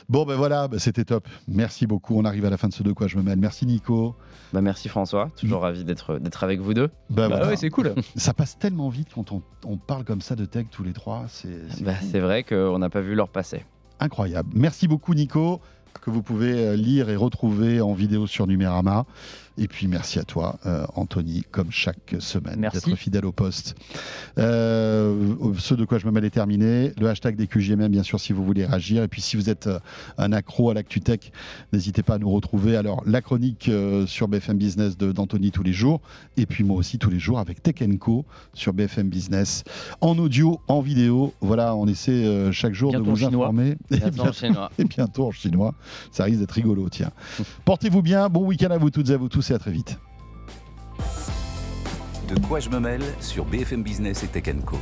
Bon, 0.09 0.25
ben 0.25 0.35
voilà, 0.35 0.67
ben 0.67 0.77
c'était 0.77 1.05
top. 1.05 1.27
Merci 1.47 1.87
beaucoup. 1.87 2.17
On 2.17 2.25
arrive 2.25 2.45
à 2.45 2.49
la 2.49 2.57
fin 2.57 2.67
de 2.67 2.73
ce 2.73 2.83
De 2.83 2.91
quoi 2.91 3.07
je 3.07 3.17
me 3.17 3.23
mêle. 3.23 3.39
Merci 3.39 3.65
Nico. 3.65 4.15
Bah 4.53 4.61
merci 4.61 4.89
François. 4.89 5.31
Toujours 5.37 5.61
ravi 5.61 5.83
d'être 5.83 6.43
avec 6.43 6.59
vous 6.59 6.73
deux. 6.73 6.89
Bah, 7.09 7.29
bah 7.29 7.47
ouais, 7.47 7.55
c'est 7.55 7.69
cool. 7.69 7.95
Ça 8.15 8.33
passe 8.33 8.59
tellement 8.59 8.89
vite 8.89 9.09
quand 9.13 9.31
on, 9.31 9.41
on, 9.65 9.77
parle 9.77 10.03
comme 10.03 10.21
ça 10.21 10.35
de 10.35 10.45
tech 10.45 10.67
tous 10.69 10.83
les 10.83 10.93
trois. 10.93 11.25
C'est 11.27 11.49
bah, 11.81 11.93
vrai 12.13 12.43
qu'on 12.43 12.77
n'a 12.77 12.89
pas 12.89 13.01
vu 13.01 13.15
leur 13.15 13.29
passer. 13.29 13.63
Incroyable. 13.99 14.49
Merci 14.53 14.87
beaucoup 14.87 15.13
Nico 15.13 15.61
que 16.01 16.09
vous 16.09 16.21
pouvez 16.21 16.67
euh, 16.67 16.75
lire 16.75 17.09
et 17.09 17.15
retrouver 17.15 17.81
en 17.81 17.93
vidéo 17.93 18.27
sur 18.27 18.47
Numérama. 18.47 19.05
Et 19.57 19.67
puis 19.67 19.87
merci 19.87 20.19
à 20.19 20.23
toi, 20.23 20.59
euh, 20.65 20.85
Anthony, 20.95 21.43
comme 21.51 21.71
chaque 21.71 22.15
semaine, 22.19 22.61
d'être 22.61 22.95
fidèle 22.95 23.25
au 23.25 23.31
poste. 23.31 23.75
Euh, 24.37 25.35
ce 25.57 25.75
de 25.75 25.85
quoi 25.85 25.97
je 25.97 26.05
me 26.05 26.11
mêle 26.11 26.25
est 26.25 26.29
terminé. 26.29 26.91
Le 26.99 27.07
hashtag 27.07 27.35
des 27.37 27.47
QGMM, 27.47 27.89
bien 27.89 28.03
sûr, 28.03 28.19
si 28.19 28.33
vous 28.33 28.43
voulez 28.43 28.65
réagir. 28.65 29.03
Et 29.03 29.07
puis 29.07 29.21
si 29.21 29.37
vous 29.37 29.49
êtes 29.49 29.67
euh, 29.67 29.79
un 30.17 30.33
accro 30.33 30.71
à 30.71 30.73
l'ActuTech, 30.73 31.31
n'hésitez 31.71 32.03
pas 32.03 32.15
à 32.15 32.17
nous 32.17 32.29
retrouver. 32.29 32.75
Alors, 32.75 33.01
la 33.05 33.21
chronique 33.21 33.69
sur 34.07 34.27
BFM 34.27 34.57
Business 34.57 34.97
d'Anthony 34.97 35.51
tous 35.51 35.63
les 35.63 35.73
jours. 35.73 36.01
Et 36.37 36.45
puis 36.45 36.63
moi 36.63 36.77
aussi 36.77 36.97
tous 36.97 37.09
les 37.09 37.19
jours 37.19 37.39
avec 37.39 37.63
Tech 37.63 37.75
Co 37.99 38.25
sur 38.53 38.73
BFM 38.73 39.09
Business. 39.09 39.63
En 40.01 40.17
audio, 40.17 40.59
en 40.67 40.81
vidéo. 40.81 41.33
Voilà, 41.39 41.75
on 41.75 41.87
essaie 41.87 42.51
chaque 42.51 42.73
jour 42.73 42.91
de 42.91 42.97
vous 42.97 43.23
informer. 43.23 43.77
et, 43.91 43.97
bientôt, 43.97 44.23
en 44.23 44.31
chinois. 44.33 44.71
et 44.77 44.83
bientôt 44.83 45.27
en 45.27 45.31
chinois. 45.31 45.75
Ça 46.11 46.25
risque 46.25 46.39
d'être 46.39 46.51
rigolo, 46.51 46.89
tiens. 46.89 47.11
Portez-vous 47.63 48.01
bien. 48.01 48.27
Bon 48.29 48.45
week-end 48.45 48.71
à 48.71 48.77
vous 48.77 48.89
toutes 48.89 49.09
et 49.09 49.13
à 49.13 49.17
vous 49.17 49.29
à 49.53 49.59
très 49.59 49.71
vite. 49.71 49.99
De 52.27 52.39
quoi 52.47 52.59
je 52.59 52.69
me 52.69 52.79
mêle 52.79 53.03
sur 53.19 53.45
BFM 53.45 53.83
Business 53.83 54.23
et 54.23 54.27
Tech 54.27 54.45
Co. 54.65 54.77